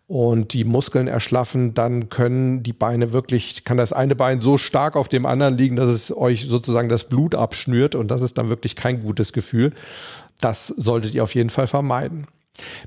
und 0.07 0.53
die 0.53 0.63
Muskeln 0.63 1.07
erschlaffen, 1.07 1.73
dann 1.73 2.10
können 2.10 2.63
die 2.63 2.73
Beine 2.73 3.13
wirklich, 3.13 3.63
kann 3.63 3.77
das 3.77 3.93
eine 3.93 4.15
Bein 4.15 4.41
so 4.41 4.57
stark 4.57 4.95
auf 4.95 5.10
dem 5.10 5.25
anderen 5.25 5.57
liegen, 5.57 5.75
dass 5.75 5.89
es 5.89 6.15
euch 6.15 6.47
sozusagen 6.47 6.89
das 6.89 7.05
Blut 7.05 7.34
abschnürt 7.34 7.95
und 7.95 8.12
das 8.12 8.21
ist 8.21 8.38
dann 8.38 8.49
wirklich 8.49 8.75
kein 8.75 9.01
gutes 9.01 9.34
Gefühl. 9.34 9.73
Das 10.39 10.67
solltet 10.67 11.13
ihr 11.13 11.23
auf 11.23 11.34
jeden 11.34 11.49
Fall 11.49 11.67
vermeiden. 11.67 12.27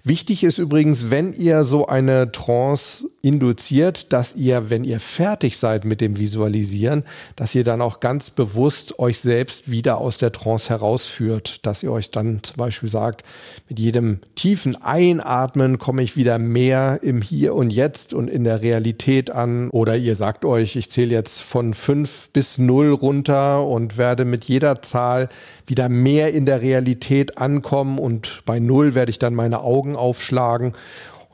Wichtig 0.04 0.44
ist 0.44 0.58
übrigens, 0.58 1.10
wenn 1.10 1.32
ihr 1.32 1.64
so 1.64 1.86
eine 1.86 2.30
Trance 2.30 3.08
induziert, 3.24 4.12
dass 4.12 4.36
ihr, 4.36 4.68
wenn 4.68 4.84
ihr 4.84 5.00
fertig 5.00 5.56
seid 5.56 5.86
mit 5.86 6.02
dem 6.02 6.18
Visualisieren, 6.18 7.04
dass 7.36 7.54
ihr 7.54 7.64
dann 7.64 7.80
auch 7.80 8.00
ganz 8.00 8.30
bewusst 8.30 8.98
euch 8.98 9.18
selbst 9.20 9.70
wieder 9.70 9.96
aus 9.96 10.18
der 10.18 10.30
Trance 10.30 10.68
herausführt, 10.68 11.64
dass 11.64 11.82
ihr 11.82 11.90
euch 11.90 12.10
dann 12.10 12.42
zum 12.42 12.56
Beispiel 12.56 12.90
sagt, 12.90 13.22
mit 13.66 13.78
jedem 13.78 14.20
tiefen 14.34 14.76
Einatmen 14.76 15.78
komme 15.78 16.02
ich 16.02 16.16
wieder 16.16 16.38
mehr 16.38 17.00
im 17.02 17.22
Hier 17.22 17.54
und 17.54 17.70
Jetzt 17.70 18.12
und 18.12 18.28
in 18.28 18.44
der 18.44 18.60
Realität 18.60 19.30
an. 19.30 19.70
Oder 19.70 19.96
ihr 19.96 20.16
sagt 20.16 20.44
euch, 20.44 20.76
ich 20.76 20.90
zähle 20.90 21.14
jetzt 21.14 21.40
von 21.40 21.72
fünf 21.72 22.28
bis 22.34 22.58
null 22.58 22.92
runter 22.92 23.66
und 23.66 23.96
werde 23.96 24.26
mit 24.26 24.44
jeder 24.44 24.82
Zahl 24.82 25.30
wieder 25.66 25.88
mehr 25.88 26.34
in 26.34 26.44
der 26.44 26.60
Realität 26.60 27.38
ankommen 27.38 27.98
und 27.98 28.42
bei 28.44 28.58
null 28.58 28.94
werde 28.94 29.08
ich 29.08 29.18
dann 29.18 29.34
meine 29.34 29.60
Augen 29.60 29.96
aufschlagen 29.96 30.74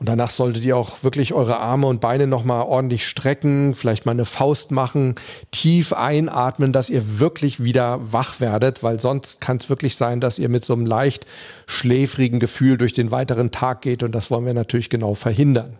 und 0.01 0.09
danach 0.09 0.31
solltet 0.31 0.65
ihr 0.65 0.75
auch 0.75 1.03
wirklich 1.03 1.31
eure 1.31 1.59
Arme 1.59 1.85
und 1.85 2.01
Beine 2.01 2.25
nochmal 2.25 2.63
ordentlich 2.63 3.07
strecken, 3.07 3.75
vielleicht 3.75 4.07
mal 4.07 4.13
eine 4.13 4.25
Faust 4.25 4.71
machen, 4.71 5.13
tief 5.51 5.93
einatmen, 5.93 6.73
dass 6.73 6.89
ihr 6.89 7.19
wirklich 7.19 7.63
wieder 7.63 7.99
wach 8.11 8.39
werdet, 8.39 8.81
weil 8.81 8.99
sonst 8.99 9.41
kann 9.41 9.57
es 9.57 9.69
wirklich 9.69 9.95
sein, 9.95 10.19
dass 10.19 10.39
ihr 10.39 10.49
mit 10.49 10.65
so 10.65 10.73
einem 10.73 10.87
leicht 10.87 11.27
schläfrigen 11.67 12.39
Gefühl 12.39 12.79
durch 12.79 12.93
den 12.93 13.11
weiteren 13.11 13.51
Tag 13.51 13.83
geht 13.83 14.01
und 14.01 14.15
das 14.15 14.31
wollen 14.31 14.47
wir 14.47 14.55
natürlich 14.55 14.89
genau 14.89 15.13
verhindern. 15.13 15.77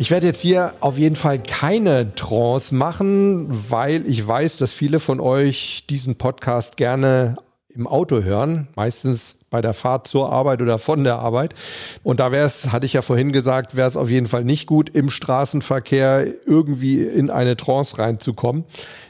Ich 0.00 0.10
werde 0.10 0.28
jetzt 0.28 0.40
hier 0.40 0.72
auf 0.80 0.96
jeden 0.96 1.14
Fall 1.14 1.38
keine 1.42 2.14
Trance 2.14 2.74
machen, 2.74 3.48
weil 3.68 4.08
ich 4.08 4.26
weiß, 4.26 4.56
dass 4.56 4.72
viele 4.72 4.98
von 4.98 5.20
euch 5.20 5.84
diesen 5.90 6.16
Podcast 6.16 6.78
gerne 6.78 7.36
im 7.68 7.86
Auto 7.86 8.22
hören, 8.22 8.68
meistens 8.76 9.44
bei 9.50 9.60
der 9.60 9.74
Fahrt 9.74 10.08
zur 10.08 10.32
Arbeit 10.32 10.62
oder 10.62 10.78
von 10.78 11.04
der 11.04 11.18
Arbeit. 11.18 11.54
Und 12.02 12.18
da 12.18 12.32
wäre 12.32 12.46
es, 12.46 12.72
hatte 12.72 12.86
ich 12.86 12.94
ja 12.94 13.02
vorhin 13.02 13.30
gesagt, 13.30 13.76
wäre 13.76 13.88
es 13.88 13.98
auf 13.98 14.08
jeden 14.08 14.26
Fall 14.26 14.42
nicht 14.42 14.64
gut, 14.66 14.88
im 14.88 15.10
Straßenverkehr 15.10 16.26
irgendwie 16.46 17.02
in 17.02 17.28
eine 17.28 17.58
Trance 17.58 17.98
reinzukommen. 17.98 18.64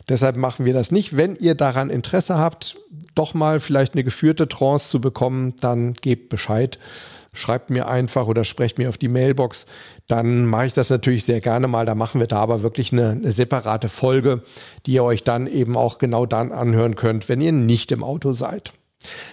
Deshalb 0.09 0.37
machen 0.37 0.67
wir 0.67 0.75
das 0.75 0.91
nicht. 0.91 1.17
Wenn 1.17 1.37
ihr 1.37 1.55
daran 1.55 1.89
Interesse 1.89 2.37
habt, 2.37 2.77
doch 3.15 3.33
mal 3.33 3.61
vielleicht 3.61 3.95
eine 3.95 4.03
geführte 4.03 4.49
Trance 4.49 4.89
zu 4.89 5.01
bekommen, 5.01 5.55
dann 5.61 5.93
gebt 5.93 6.31
Bescheid 6.31 6.81
schreibt 7.33 7.71
mir 7.71 7.89
einfach 7.89 8.27
oder 8.27 8.45
sprecht 8.45 8.79
mir 8.79 8.89
auf 8.89 8.99
die 8.99 9.09
Mailbox, 9.09 9.67
dann 10.09 10.47
mache 10.47 10.67
ich 10.67 10.73
das 10.73 10.91
natürlich 10.91 11.25
sehr 11.25 11.41
gerne 11.41 11.69
mal. 11.69 11.87
Da 11.87 11.95
machen 11.95 12.21
wir 12.21 12.27
da 12.27 12.41
aber 12.41 12.63
wirklich 12.63 12.93
eine, 12.93 13.11
eine, 13.11 13.31
separate 13.31 13.89
Folge, 13.89 14.43
die 14.87 14.93
ihr 14.93 15.05
euch 15.05 15.25
dann 15.25 15.47
eben 15.47 15.77
auch 15.77 15.99
genau 15.99 16.27
dann 16.27 16.53
anhören 16.53 16.97
könnt, 16.97 17.29
wenn 17.29 17.41
ihr 17.41 17.53
nicht 17.53 17.93
im 17.93 18.03
Auto 18.03 18.33
seid. 18.33 18.73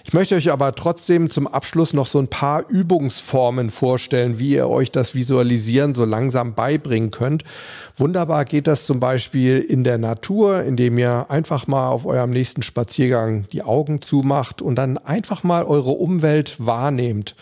Ich 0.02 0.14
möchte 0.14 0.34
euch 0.34 0.50
aber 0.50 0.74
trotzdem 0.74 1.28
zum 1.28 1.46
Abschluss 1.46 1.92
noch 1.92 2.06
so 2.06 2.18
ein 2.18 2.28
paar 2.28 2.66
Übungsformen 2.68 3.68
vorstellen, 3.68 4.38
wie 4.38 4.52
ihr 4.52 4.68
euch 4.68 4.90
das 4.90 5.14
Visualisieren 5.14 5.94
so 5.94 6.06
langsam 6.06 6.54
beibringen 6.54 7.10
könnt. 7.10 7.44
Wunderbar 7.94 8.46
geht 8.46 8.66
das 8.66 8.86
zum 8.86 8.98
Beispiel 8.98 9.58
in 9.58 9.84
der 9.84 9.98
Natur, 9.98 10.62
indem 10.62 10.96
ihr 10.96 11.26
einfach 11.28 11.66
mal 11.66 11.90
auf 11.90 12.06
eurem 12.06 12.30
nächsten 12.30 12.62
Spaziergang 12.62 13.46
die 13.52 13.62
Augen 13.62 14.00
zumacht 14.00 14.62
und 14.62 14.76
dann 14.76 14.96
einfach 14.96 15.42
mal 15.42 15.64
eure 15.64 15.90
Umwelt 15.90 16.54
wahrnehmt. 16.58 17.34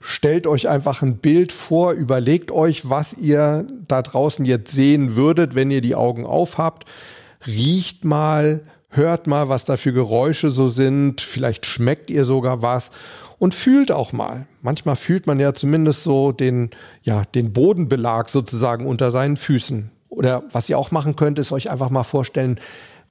Stellt 0.00 0.46
euch 0.46 0.68
einfach 0.68 1.02
ein 1.02 1.18
Bild 1.18 1.52
vor, 1.52 1.92
überlegt 1.92 2.50
euch, 2.50 2.88
was 2.88 3.12
ihr 3.12 3.66
da 3.86 4.00
draußen 4.00 4.46
jetzt 4.46 4.72
sehen 4.72 5.14
würdet, 5.14 5.54
wenn 5.54 5.70
ihr 5.70 5.82
die 5.82 5.94
Augen 5.94 6.24
aufhabt. 6.24 6.86
Riecht 7.46 8.04
mal, 8.04 8.62
hört 8.88 9.26
mal, 9.26 9.48
was 9.50 9.66
da 9.66 9.76
für 9.76 9.92
Geräusche 9.92 10.50
so 10.50 10.68
sind, 10.68 11.20
vielleicht 11.20 11.66
schmeckt 11.66 12.10
ihr 12.10 12.24
sogar 12.24 12.62
was 12.62 12.90
und 13.38 13.54
fühlt 13.54 13.92
auch 13.92 14.12
mal. 14.12 14.46
Manchmal 14.62 14.96
fühlt 14.96 15.26
man 15.26 15.38
ja 15.38 15.54
zumindest 15.54 16.02
so 16.02 16.32
den, 16.32 16.70
ja, 17.02 17.22
den 17.34 17.52
Bodenbelag 17.52 18.28
sozusagen 18.28 18.86
unter 18.86 19.10
seinen 19.10 19.36
Füßen. 19.36 19.90
Oder 20.08 20.42
was 20.50 20.68
ihr 20.68 20.78
auch 20.78 20.90
machen 20.90 21.14
könnt, 21.14 21.38
ist 21.38 21.52
euch 21.52 21.70
einfach 21.70 21.90
mal 21.90 22.02
vorstellen, 22.02 22.58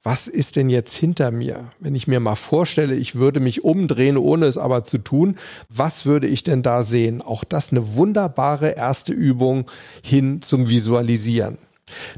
was 0.02 0.28
ist 0.28 0.56
denn 0.56 0.70
jetzt 0.70 0.94
hinter 0.94 1.30
mir? 1.30 1.70
Wenn 1.78 1.94
ich 1.94 2.08
mir 2.08 2.20
mal 2.20 2.34
vorstelle, 2.34 2.94
ich 2.94 3.16
würde 3.16 3.38
mich 3.38 3.64
umdrehen, 3.64 4.16
ohne 4.16 4.46
es 4.46 4.56
aber 4.56 4.82
zu 4.84 4.98
tun, 4.98 5.36
was 5.68 6.06
würde 6.06 6.26
ich 6.26 6.42
denn 6.42 6.62
da 6.62 6.82
sehen? 6.82 7.20
Auch 7.20 7.44
das 7.44 7.70
eine 7.70 7.94
wunderbare 7.94 8.70
erste 8.70 9.12
Übung 9.12 9.70
hin 10.02 10.40
zum 10.40 10.68
Visualisieren. 10.68 11.58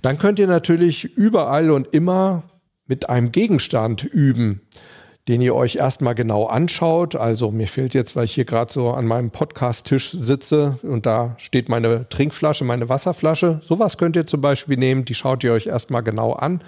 Dann 0.01 0.19
könnt 0.19 0.39
ihr 0.39 0.47
natürlich 0.47 1.05
überall 1.05 1.71
und 1.71 1.89
immer 1.93 2.45
mit 2.87 3.09
einem 3.09 3.33
Gegenstand 3.33 4.05
üben, 4.05 4.61
den 5.29 5.41
ihr 5.41 5.55
euch 5.55 5.77
erstmal 5.77 6.15
genau 6.15 6.47
anschaut. 6.47 7.17
Also 7.17 7.51
mir 7.51 7.67
fehlt 7.67 7.95
jetzt, 7.95 8.15
weil 8.15 8.25
ich 8.25 8.35
hier 8.35 8.45
gerade 8.45 8.73
so 8.73 8.91
an 8.91 9.07
meinem 9.07 9.31
Podcast-Tisch 9.31 10.11
sitze 10.11 10.79
und 10.83 11.07
da 11.07 11.35
steht 11.39 11.69
meine 11.69 12.09
Trinkflasche, 12.09 12.65
meine 12.65 12.89
Wasserflasche. 12.89 13.61
Sowas 13.65 13.99
könnt 13.99 14.15
ihr 14.15 14.27
zum 14.27 14.41
Beispiel 14.41 14.77
nehmen, 14.77 15.05
die 15.05 15.15
schaut 15.15 15.43
ihr 15.43 15.53
euch 15.53 15.67
erstmal 15.67 16.03
genau 16.03 16.33
an. 16.33 16.61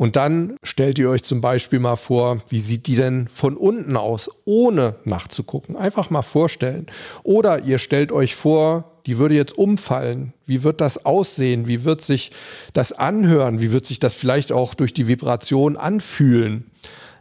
Und 0.00 0.16
dann 0.16 0.56
stellt 0.62 0.98
ihr 0.98 1.10
euch 1.10 1.24
zum 1.24 1.42
Beispiel 1.42 1.78
mal 1.78 1.96
vor, 1.96 2.40
wie 2.48 2.58
sieht 2.58 2.86
die 2.86 2.96
denn 2.96 3.28
von 3.28 3.54
unten 3.54 3.98
aus, 3.98 4.30
ohne 4.46 4.94
nachzugucken. 5.04 5.76
Einfach 5.76 6.08
mal 6.08 6.22
vorstellen. 6.22 6.86
Oder 7.22 7.64
ihr 7.64 7.76
stellt 7.76 8.10
euch 8.10 8.34
vor, 8.34 8.92
die 9.04 9.18
würde 9.18 9.34
jetzt 9.34 9.58
umfallen. 9.58 10.32
Wie 10.46 10.62
wird 10.62 10.80
das 10.80 11.04
aussehen? 11.04 11.68
Wie 11.68 11.84
wird 11.84 12.00
sich 12.00 12.30
das 12.72 12.92
anhören? 12.92 13.60
Wie 13.60 13.72
wird 13.72 13.84
sich 13.84 13.98
das 13.98 14.14
vielleicht 14.14 14.52
auch 14.52 14.72
durch 14.72 14.94
die 14.94 15.06
Vibration 15.06 15.76
anfühlen? 15.76 16.64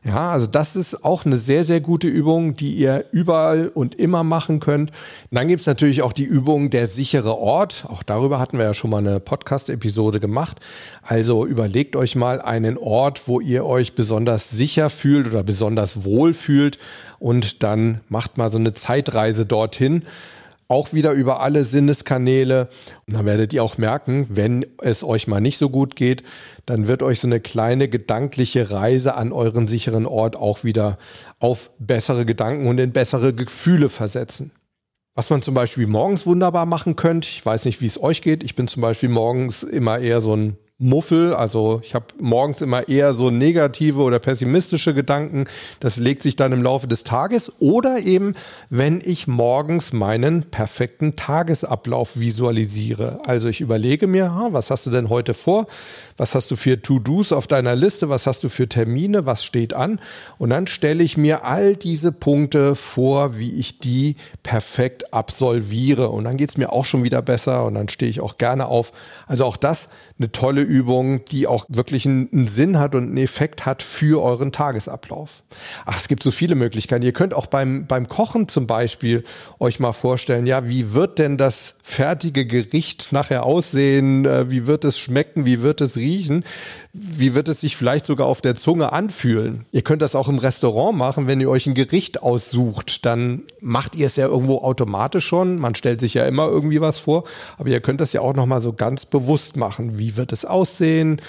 Ja, 0.06 0.32
also 0.32 0.48
das 0.48 0.78
ist 0.78 1.04
auch 1.04 1.26
eine 1.26 1.38
sehr, 1.38 1.66
sehr 1.66 1.82
gute 1.82 2.08
Übung, 2.08 2.54
die 2.54 2.74
ihr 2.74 3.06
überall 3.12 3.68
und 3.68 3.96
immer 3.96 4.24
machen 4.24 4.62
könnt. 4.62 4.92
Dann 5.30 5.50
gibt's 5.50 5.66
natürlich 5.66 6.02
auch 6.02 6.14
die 6.14 6.24
Übung 6.24 6.70
der 6.70 6.88
sichere 6.88 7.38
Ort. 7.38 7.86
Auch 7.90 8.02
darüber 8.04 8.40
hatten 8.40 8.58
wir 8.58 8.66
ja 8.66 8.74
schon 8.74 8.92
mal 8.92 9.00
eine 9.00 9.20
Podcast-Episode 9.20 10.22
gemacht. 10.22 10.60
Also 11.04 11.46
überlegt 11.46 11.98
euch 11.98 12.16
mal 12.16 12.40
einen 12.40 12.78
Ort, 12.78 13.28
wo 13.28 13.42
ihr 13.42 13.66
euch 13.66 13.94
besonders 13.94 14.50
sicher 14.50 14.90
fühlt 14.90 15.28
oder 15.28 15.44
besonders 15.44 16.06
wohl 16.06 16.34
fühlt 16.34 16.80
und 17.20 17.64
dann 17.64 18.00
macht 18.08 18.38
mal 18.38 18.52
so 18.52 18.58
eine 18.58 18.74
Zeitreise 18.74 19.46
dorthin 19.46 20.04
auch 20.69 20.93
wieder 20.93 21.12
über 21.12 21.41
alle 21.41 21.65
Sinneskanäle. 21.65 22.69
Und 23.08 23.15
dann 23.15 23.25
werdet 23.25 23.51
ihr 23.51 23.63
auch 23.63 23.77
merken, 23.77 24.27
wenn 24.29 24.65
es 24.77 25.03
euch 25.03 25.27
mal 25.27 25.41
nicht 25.41 25.58
so 25.58 25.69
gut 25.69 25.97
geht, 25.97 26.23
dann 26.65 26.88
wird 26.88 27.03
euch 27.03 27.19
so 27.19 27.27
eine 27.27 27.41
kleine 27.41 27.89
gedankliche 27.89 28.71
Reise 28.71 29.15
an 29.15 29.34
euren 29.34 29.67
sicheren 29.67 30.05
Ort 30.05 30.38
auch 30.38 30.63
wieder 30.63 30.97
auf 31.39 31.71
bessere 31.79 32.25
Gedanken 32.25 32.67
und 32.67 32.79
in 32.79 32.93
bessere 32.93 33.34
Gefühle 33.34 33.89
versetzen. 33.89 34.51
Was 35.15 35.32
man 35.32 35.41
zum 35.41 35.55
Beispiel 35.55 35.88
morgens 35.88 36.25
wunderbar 36.25 36.67
machen 36.67 36.95
könnte, 36.95 37.27
ich 37.27 37.43
weiß 37.45 37.65
nicht, 37.65 37.82
wie 37.82 37.88
es 37.88 38.01
euch 38.01 38.21
geht, 38.21 38.43
ich 38.43 38.55
bin 38.55 38.67
zum 38.67 38.82
Beispiel 38.82 39.10
morgens 39.10 39.63
immer 39.63 39.99
eher 39.99 40.21
so 40.21 40.36
ein 40.36 40.55
Muffel. 40.80 41.34
Also 41.34 41.82
ich 41.84 41.94
habe 41.94 42.06
morgens 42.20 42.62
immer 42.62 42.88
eher 42.88 43.13
so 43.13 43.30
negative 43.30 44.02
oder 44.02 44.18
pessimistische 44.18 44.94
Gedanken. 44.94 45.46
Das 45.82 45.98
legt 45.98 46.24
sich 46.24 46.38
dann 46.38 46.54
im 46.54 46.63
Laufe 46.63 46.88
des 46.88 47.04
Tages. 47.04 47.52
Oder 47.60 48.00
eben, 48.00 48.34
wenn 48.70 49.02
ich 49.04 49.28
morgens 49.28 49.92
meinen 49.94 50.44
perfekten 50.44 51.18
Tagesablauf 51.18 52.18
visualisiere. 52.18 53.20
Also 53.26 53.50
ich 53.50 53.60
überlege 53.60 54.08
mir, 54.08 54.34
was 54.52 54.72
hast 54.72 54.86
du 54.88 54.92
denn 54.92 55.10
heute 55.10 55.34
vor? 55.34 55.68
Was 56.19 56.36
hast 56.36 56.51
du 56.51 56.58
für 56.58 56.82
To-Dos 56.82 57.32
auf 57.32 57.47
deiner 57.47 57.77
Liste? 57.77 58.10
Was 58.10 58.27
hast 58.27 58.43
du 58.43 58.49
für 58.49 58.67
Termine? 58.67 59.25
Was 59.25 59.45
steht 59.45 59.73
an? 59.73 60.01
Und 60.38 60.49
dann 60.49 60.67
stelle 60.67 61.01
ich 61.01 61.15
mir 61.15 61.45
all 61.45 61.77
diese 61.77 62.12
Punkte 62.12 62.75
vor, 62.75 63.38
wie 63.38 63.51
ich 63.53 63.79
die 63.79 64.17
perfekt 64.43 65.13
absolviere. 65.13 66.10
Und 66.10 66.25
dann 66.25 66.36
geht 66.36 66.49
es 66.49 66.58
mir 66.58 66.73
auch 66.73 66.84
schon 66.84 67.05
wieder 67.05 67.21
besser 67.21 67.63
und 67.63 67.75
dann 67.75 67.88
stehe 67.88 68.10
ich 68.10 68.19
auch 68.19 68.38
gerne 68.38 68.67
auf. 68.67 68.91
Also 69.27 69.45
auch 69.45 69.55
das 69.55 69.88
eine 70.17 70.29
tolle 70.34 70.62
Übung, 70.62 71.23
die 71.23 71.47
auch 71.47 71.65
wirklich 71.69 72.05
einen, 72.05 72.47
Sinn 72.47 72.79
hat 72.79 72.95
und 72.95 73.03
einen 73.03 73.17
Effekt 73.17 73.65
hat 73.65 73.82
für 73.82 74.21
euren 74.21 74.51
Tagesablauf. 74.51 75.43
Ach, 75.86 75.97
es 75.97 76.10
gibt 76.10 76.23
so 76.23 76.32
viele 76.32 76.55
Möglichkeiten. 76.55 77.05
Ihr 77.05 77.13
könnt 77.13 77.34
auch 77.34 77.45
beim, 77.45 77.86
beim 77.88 78.10
Kochen 78.10 78.49
zum 78.49 78.67
Beispiel 78.67 79.23
euch 79.60 79.79
mal 79.79 79.93
vorstellen, 79.93 80.45
ja, 80.45 80.67
wie 80.67 80.93
wird 80.93 81.19
denn 81.19 81.38
das 81.38 81.75
fertige 81.82 82.45
Gericht 82.45 83.13
nachher 83.13 83.45
aussehen? 83.45 84.25
Äh, 84.25 84.51
wie 84.51 84.67
wird 84.67 84.84
es 84.84 84.99
schmecken? 84.99 85.45
Wie 85.45 85.62
wird 85.62 85.79
es 85.79 85.95
riechen? 85.95 86.09
Wie 86.93 87.36
wird 87.36 87.48
es 87.48 87.62
sich 87.62 87.76
vielleicht 87.76 88.06
sogar 88.06 88.28
auf 88.28 88.41
der 88.41 88.56
Zunge 88.56 88.91
anfühlen? 88.91 89.65
Ihr 89.72 89.82
könnt 89.82 90.02
das 90.02 90.15
auch 90.15 90.28
im 90.28 90.39
Restaurant 90.39 90.98
machen, 90.98 91.28
wenn 91.28 91.39
ihr 91.39 91.50
euch 91.50 91.67
ein 91.67 91.76
Gericht 91.76 92.24
aussucht, 92.24 93.06
dann 93.06 93.43
macht 93.62 93.95
ihr 93.95 94.08
es 94.08 94.15
ja 94.15 94.28
irgendwo 94.28 94.60
automatisch 94.60 95.26
schon. 95.26 95.60
Man 95.60 95.76
stellt 95.76 96.00
sich 96.00 96.13
ja 96.15 96.26
immer 96.26 96.48
irgendwie 96.48 96.82
was 96.82 96.98
vor, 96.98 97.24
aber 97.58 97.69
ihr 97.69 97.82
könnt 97.82 98.02
das 98.02 98.13
ja 98.13 98.22
auch 98.22 98.34
noch 98.34 98.45
mal 98.45 98.62
so 98.62 98.74
ganz 98.74 99.06
bewusst 99.06 99.58
machen. 99.58 100.00
Wie 100.00 100.17
wird 100.17 100.32
es 100.32 100.45
aussehen? 100.45 101.22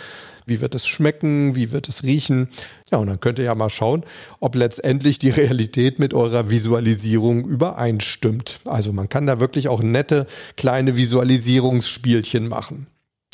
Wie 0.46 0.60
wird 0.60 0.74
es 0.74 0.86
schmecken? 0.86 1.54
Wie 1.54 1.70
wird 1.70 1.88
es 1.88 2.02
riechen? 2.02 2.48
Ja, 2.90 2.98
und 2.98 3.06
dann 3.06 3.20
könnt 3.20 3.38
ihr 3.38 3.44
ja 3.44 3.54
mal 3.54 3.70
schauen, 3.70 4.04
ob 4.40 4.56
letztendlich 4.56 5.18
die 5.18 5.30
Realität 5.30 5.98
mit 5.98 6.12
eurer 6.12 6.50
Visualisierung 6.50 7.44
übereinstimmt. 7.44 8.60
Also 8.64 8.92
man 8.92 9.08
kann 9.08 9.26
da 9.26 9.38
wirklich 9.38 9.68
auch 9.68 9.82
nette 9.82 10.26
kleine 10.56 10.96
Visualisierungsspielchen 10.96 12.48
machen. 12.48 12.86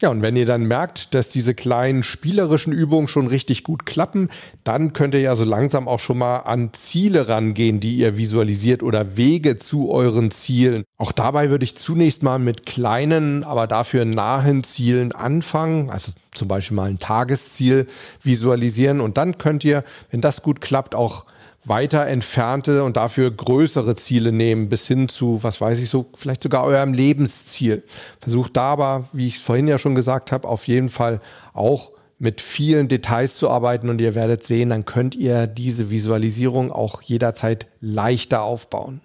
Ja, 0.03 0.11
und 0.11 0.21
wenn 0.21 0.37
ihr 0.37 0.45
dann 0.45 0.65
merkt, 0.65 1.15
dass 1.15 1.31
diese 1.31 1.55
kleinen 1.55 2.03
spielerischen 2.03 2.71
Übungen 2.71 3.09
schon 3.09 3.29
richtig 3.29 3.65
gut 3.65 3.87
klappen, 3.87 4.29
dann 4.63 4.93
könnt 4.93 5.15
ihr 5.15 5.23
ja 5.23 5.35
so 5.37 5.45
langsam 5.45 5.89
auch 5.89 6.01
schon 6.01 6.19
mal 6.19 6.41
an 6.41 6.75
Ziele 6.75 7.29
rangehen, 7.29 7.81
die 7.81 7.97
ihr 7.97 8.19
visualisiert 8.19 8.83
oder 8.83 9.17
Wege 9.17 9.57
zu 9.57 9.91
euren 9.91 10.31
Zielen. 10.31 10.85
Auch 10.99 11.13
dabei 11.13 11.49
würde 11.49 11.65
ich 11.65 11.79
zunächst 11.79 12.23
mal 12.23 12.39
mit 12.39 12.67
kleinen, 12.67 13.43
aber 13.43 13.67
dafür 13.67 14.05
nahen 14.05 14.65
Zielen 14.65 15.13
anfangen. 15.13 15.89
Also 15.89 16.13
zum 16.35 16.47
Beispiel 16.47 16.77
mal 16.77 16.91
ein 16.91 16.99
Tagesziel 16.99 17.87
visualisieren 18.23 19.01
und 19.01 19.17
dann 19.17 19.39
könnt 19.39 19.65
ihr, 19.65 19.83
wenn 20.11 20.21
das 20.21 20.43
gut 20.43 20.61
klappt, 20.61 20.95
auch 20.95 21.25
weiter 21.67 22.07
entfernte 22.07 22.85
und 22.85 22.97
dafür 22.97 23.31
größere 23.31 23.97
Ziele 23.97 24.33
nehmen, 24.33 24.69
bis 24.69 24.87
hin 24.87 25.09
zu, 25.09 25.43
was 25.43 25.61
weiß 25.61 25.81
ich 25.81 25.91
so, 25.91 26.07
vielleicht 26.15 26.43
sogar 26.43 26.65
eurem 26.65 26.93
Lebensziel. 26.93 27.83
Versucht 28.21 28.57
da 28.57 28.73
aber, 28.73 29.09
wie 29.13 29.27
ich 29.27 29.41
vorhin 29.41 29.69
ja 29.69 29.79
schon 29.79 29.95
gesagt 29.95 30.33
habe, 30.33 30.47
auf 30.47 30.69
jeden 30.69 30.89
Fall 30.89 31.21
auch 31.53 31.91
mit 32.19 32.41
vielen 32.41 32.89
Details 32.89 33.35
zu 33.35 33.51
arbeiten 33.51 33.91
und 33.91 34.01
ihr 34.01 34.15
werdet 34.15 34.47
sehen, 34.47 34.71
dann 34.71 34.85
könnt 34.85 35.15
ihr 35.15 35.47
diese 35.47 35.91
Visualisierung 35.91 36.73
auch 36.73 37.03
jederzeit 37.03 37.67
leichter 37.81 38.43
aufbauen. 38.43 39.01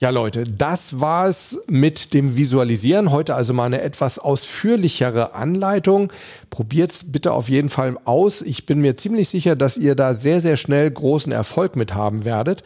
Ja, 0.00 0.10
Leute, 0.10 0.42
das 0.42 1.00
war 1.00 1.28
es 1.28 1.62
mit 1.68 2.14
dem 2.14 2.36
Visualisieren. 2.36 3.12
Heute 3.12 3.36
also 3.36 3.52
mal 3.52 3.66
eine 3.66 3.80
etwas 3.80 4.18
ausführlichere 4.18 5.34
Anleitung. 5.34 6.12
Probiert's 6.50 7.12
bitte 7.12 7.32
auf 7.32 7.48
jeden 7.48 7.68
Fall 7.68 7.96
aus. 8.04 8.42
Ich 8.42 8.66
bin 8.66 8.80
mir 8.80 8.96
ziemlich 8.96 9.28
sicher, 9.28 9.54
dass 9.54 9.76
ihr 9.76 9.94
da 9.94 10.14
sehr, 10.14 10.40
sehr 10.40 10.56
schnell 10.56 10.90
großen 10.90 11.30
Erfolg 11.30 11.76
mit 11.76 11.94
haben 11.94 12.24
werdet. 12.24 12.64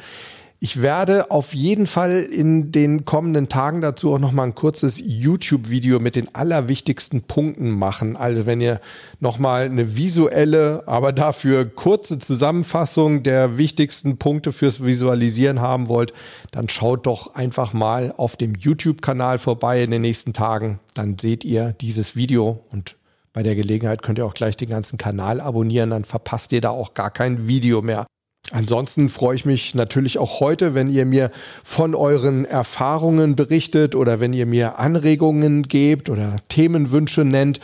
Ich 0.60 0.82
werde 0.82 1.30
auf 1.30 1.54
jeden 1.54 1.86
Fall 1.86 2.22
in 2.22 2.72
den 2.72 3.04
kommenden 3.04 3.48
Tagen 3.48 3.80
dazu 3.80 4.12
auch 4.12 4.18
noch 4.18 4.32
mal 4.32 4.42
ein 4.42 4.56
kurzes 4.56 5.00
YouTube-Video 5.00 6.00
mit 6.00 6.16
den 6.16 6.34
allerwichtigsten 6.34 7.22
Punkten 7.22 7.70
machen. 7.70 8.16
Also 8.16 8.44
wenn 8.44 8.60
ihr 8.60 8.80
noch 9.20 9.38
mal 9.38 9.66
eine 9.66 9.96
visuelle, 9.96 10.82
aber 10.86 11.12
dafür 11.12 11.64
kurze 11.64 12.18
Zusammenfassung 12.18 13.22
der 13.22 13.56
wichtigsten 13.56 14.16
Punkte 14.16 14.52
fürs 14.52 14.84
Visualisieren 14.84 15.60
haben 15.60 15.88
wollt, 15.88 16.12
dann 16.50 16.68
schaut 16.68 17.06
doch 17.06 17.36
einfach 17.36 17.72
mal 17.72 18.12
auf 18.16 18.34
dem 18.36 18.56
YouTube-Kanal 18.56 19.38
vorbei 19.38 19.84
in 19.84 19.92
den 19.92 20.02
nächsten 20.02 20.32
Tagen. 20.32 20.80
Dann 20.96 21.18
seht 21.18 21.44
ihr 21.44 21.72
dieses 21.80 22.16
Video 22.16 22.64
und 22.72 22.96
bei 23.32 23.44
der 23.44 23.54
Gelegenheit 23.54 24.02
könnt 24.02 24.18
ihr 24.18 24.26
auch 24.26 24.34
gleich 24.34 24.56
den 24.56 24.70
ganzen 24.70 24.98
Kanal 24.98 25.40
abonnieren, 25.40 25.90
dann 25.90 26.04
verpasst 26.04 26.50
ihr 26.50 26.60
da 26.60 26.70
auch 26.70 26.94
gar 26.94 27.12
kein 27.12 27.46
Video 27.46 27.80
mehr. 27.80 28.06
Ansonsten 28.50 29.10
freue 29.10 29.36
ich 29.36 29.44
mich 29.44 29.74
natürlich 29.74 30.18
auch 30.18 30.40
heute, 30.40 30.74
wenn 30.74 30.86
ihr 30.88 31.04
mir 31.04 31.30
von 31.62 31.94
euren 31.94 32.46
Erfahrungen 32.46 33.36
berichtet 33.36 33.94
oder 33.94 34.20
wenn 34.20 34.32
ihr 34.32 34.46
mir 34.46 34.78
Anregungen 34.78 35.64
gebt 35.64 36.08
oder 36.08 36.36
Themenwünsche 36.48 37.24
nennt. 37.24 37.60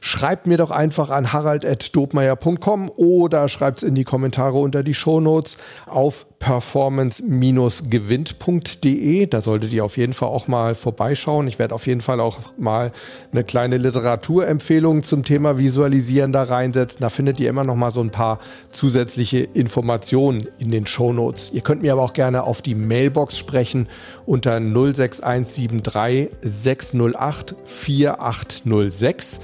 schreibt 0.00 0.46
mir 0.46 0.58
doch 0.58 0.70
einfach 0.70 1.08
an 1.10 1.32
harald.dobmeier.com 1.32 2.90
oder 2.90 3.48
schreibt 3.48 3.78
es 3.78 3.82
in 3.84 3.94
die 3.94 4.04
Kommentare 4.04 4.58
unter 4.58 4.82
die 4.82 4.92
Shownotes 4.92 5.56
auf 5.86 6.26
performance-gewinnt.de. 6.44 9.26
Da 9.26 9.40
solltet 9.40 9.72
ihr 9.72 9.82
auf 9.82 9.96
jeden 9.96 10.12
Fall 10.12 10.28
auch 10.28 10.46
mal 10.46 10.74
vorbeischauen. 10.74 11.48
Ich 11.48 11.58
werde 11.58 11.74
auf 11.74 11.86
jeden 11.86 12.02
Fall 12.02 12.20
auch 12.20 12.40
mal 12.58 12.92
eine 13.32 13.44
kleine 13.44 13.78
Literaturempfehlung 13.78 15.02
zum 15.02 15.24
Thema 15.24 15.56
Visualisieren 15.56 16.32
da 16.32 16.42
reinsetzen. 16.42 17.00
Da 17.00 17.08
findet 17.08 17.40
ihr 17.40 17.48
immer 17.48 17.64
noch 17.64 17.76
mal 17.76 17.92
so 17.92 18.02
ein 18.02 18.10
paar 18.10 18.40
zusätzliche 18.72 19.38
Informationen 19.38 20.46
in 20.58 20.70
den 20.70 20.86
Shownotes. 20.86 21.50
Ihr 21.54 21.62
könnt 21.62 21.80
mir 21.80 21.94
aber 21.94 22.02
auch 22.02 22.12
gerne 22.12 22.42
auf 22.42 22.60
die 22.60 22.74
Mailbox 22.74 23.38
sprechen 23.38 23.88
unter 24.26 24.60
06173 24.60 26.28
608 26.42 27.54
4806. 27.64 29.40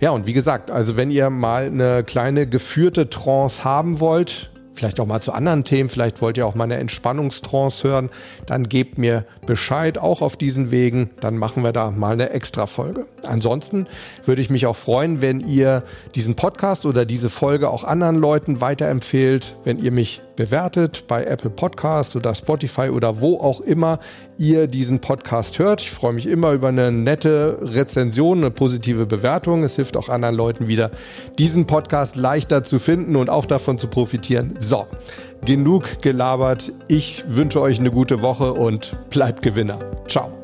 Ja, 0.00 0.12
und 0.12 0.26
wie 0.26 0.34
gesagt, 0.34 0.70
also 0.70 0.96
wenn 0.96 1.10
ihr 1.10 1.30
mal 1.30 1.64
eine 1.64 2.04
kleine 2.04 2.46
geführte 2.46 3.10
Trance 3.10 3.64
haben 3.64 3.98
wollt, 3.98 4.50
vielleicht 4.74 5.00
auch 5.00 5.06
mal 5.06 5.20
zu 5.20 5.32
anderen 5.32 5.64
Themen, 5.64 5.88
vielleicht 5.88 6.20
wollt 6.20 6.36
ihr 6.36 6.46
auch 6.46 6.54
mal 6.54 6.64
eine 6.64 6.76
Entspannungstrance 6.76 7.86
hören, 7.86 8.10
dann 8.46 8.64
gebt 8.64 8.98
mir 8.98 9.24
Bescheid, 9.46 9.98
auch 9.98 10.20
auf 10.20 10.36
diesen 10.36 10.70
Wegen, 10.70 11.10
dann 11.20 11.36
machen 11.36 11.62
wir 11.62 11.72
da 11.72 11.90
mal 11.90 12.12
eine 12.12 12.30
extra 12.30 12.66
Folge. 12.66 13.06
Ansonsten 13.26 13.86
würde 14.24 14.42
ich 14.42 14.50
mich 14.50 14.66
auch 14.66 14.76
freuen, 14.76 15.22
wenn 15.22 15.40
ihr 15.40 15.82
diesen 16.14 16.34
Podcast 16.34 16.86
oder 16.86 17.04
diese 17.04 17.30
Folge 17.30 17.70
auch 17.70 17.84
anderen 17.84 18.16
Leuten 18.16 18.60
weiterempfehlt, 18.60 19.56
wenn 19.64 19.78
ihr 19.78 19.92
mich 19.92 20.22
bewertet 20.36 21.04
bei 21.06 21.24
Apple 21.24 21.50
Podcasts 21.50 22.16
oder 22.16 22.34
Spotify 22.34 22.88
oder 22.90 23.20
wo 23.20 23.38
auch 23.38 23.60
immer 23.60 24.00
ihr 24.38 24.66
diesen 24.66 25.00
Podcast 25.00 25.58
hört. 25.58 25.80
Ich 25.80 25.90
freue 25.90 26.12
mich 26.12 26.26
immer 26.26 26.52
über 26.52 26.68
eine 26.68 26.92
nette 26.92 27.58
Rezension, 27.60 28.38
eine 28.38 28.50
positive 28.50 29.06
Bewertung. 29.06 29.64
Es 29.64 29.76
hilft 29.76 29.96
auch 29.96 30.08
anderen 30.08 30.34
Leuten 30.34 30.68
wieder, 30.68 30.90
diesen 31.38 31.66
Podcast 31.66 32.16
leichter 32.16 32.64
zu 32.64 32.78
finden 32.78 33.16
und 33.16 33.30
auch 33.30 33.46
davon 33.46 33.78
zu 33.78 33.88
profitieren. 33.88 34.54
So, 34.58 34.86
genug 35.44 36.02
gelabert. 36.02 36.72
Ich 36.88 37.24
wünsche 37.28 37.60
euch 37.60 37.78
eine 37.78 37.90
gute 37.90 38.22
Woche 38.22 38.52
und 38.52 38.96
bleibt 39.10 39.42
Gewinner. 39.42 39.78
Ciao. 40.08 40.43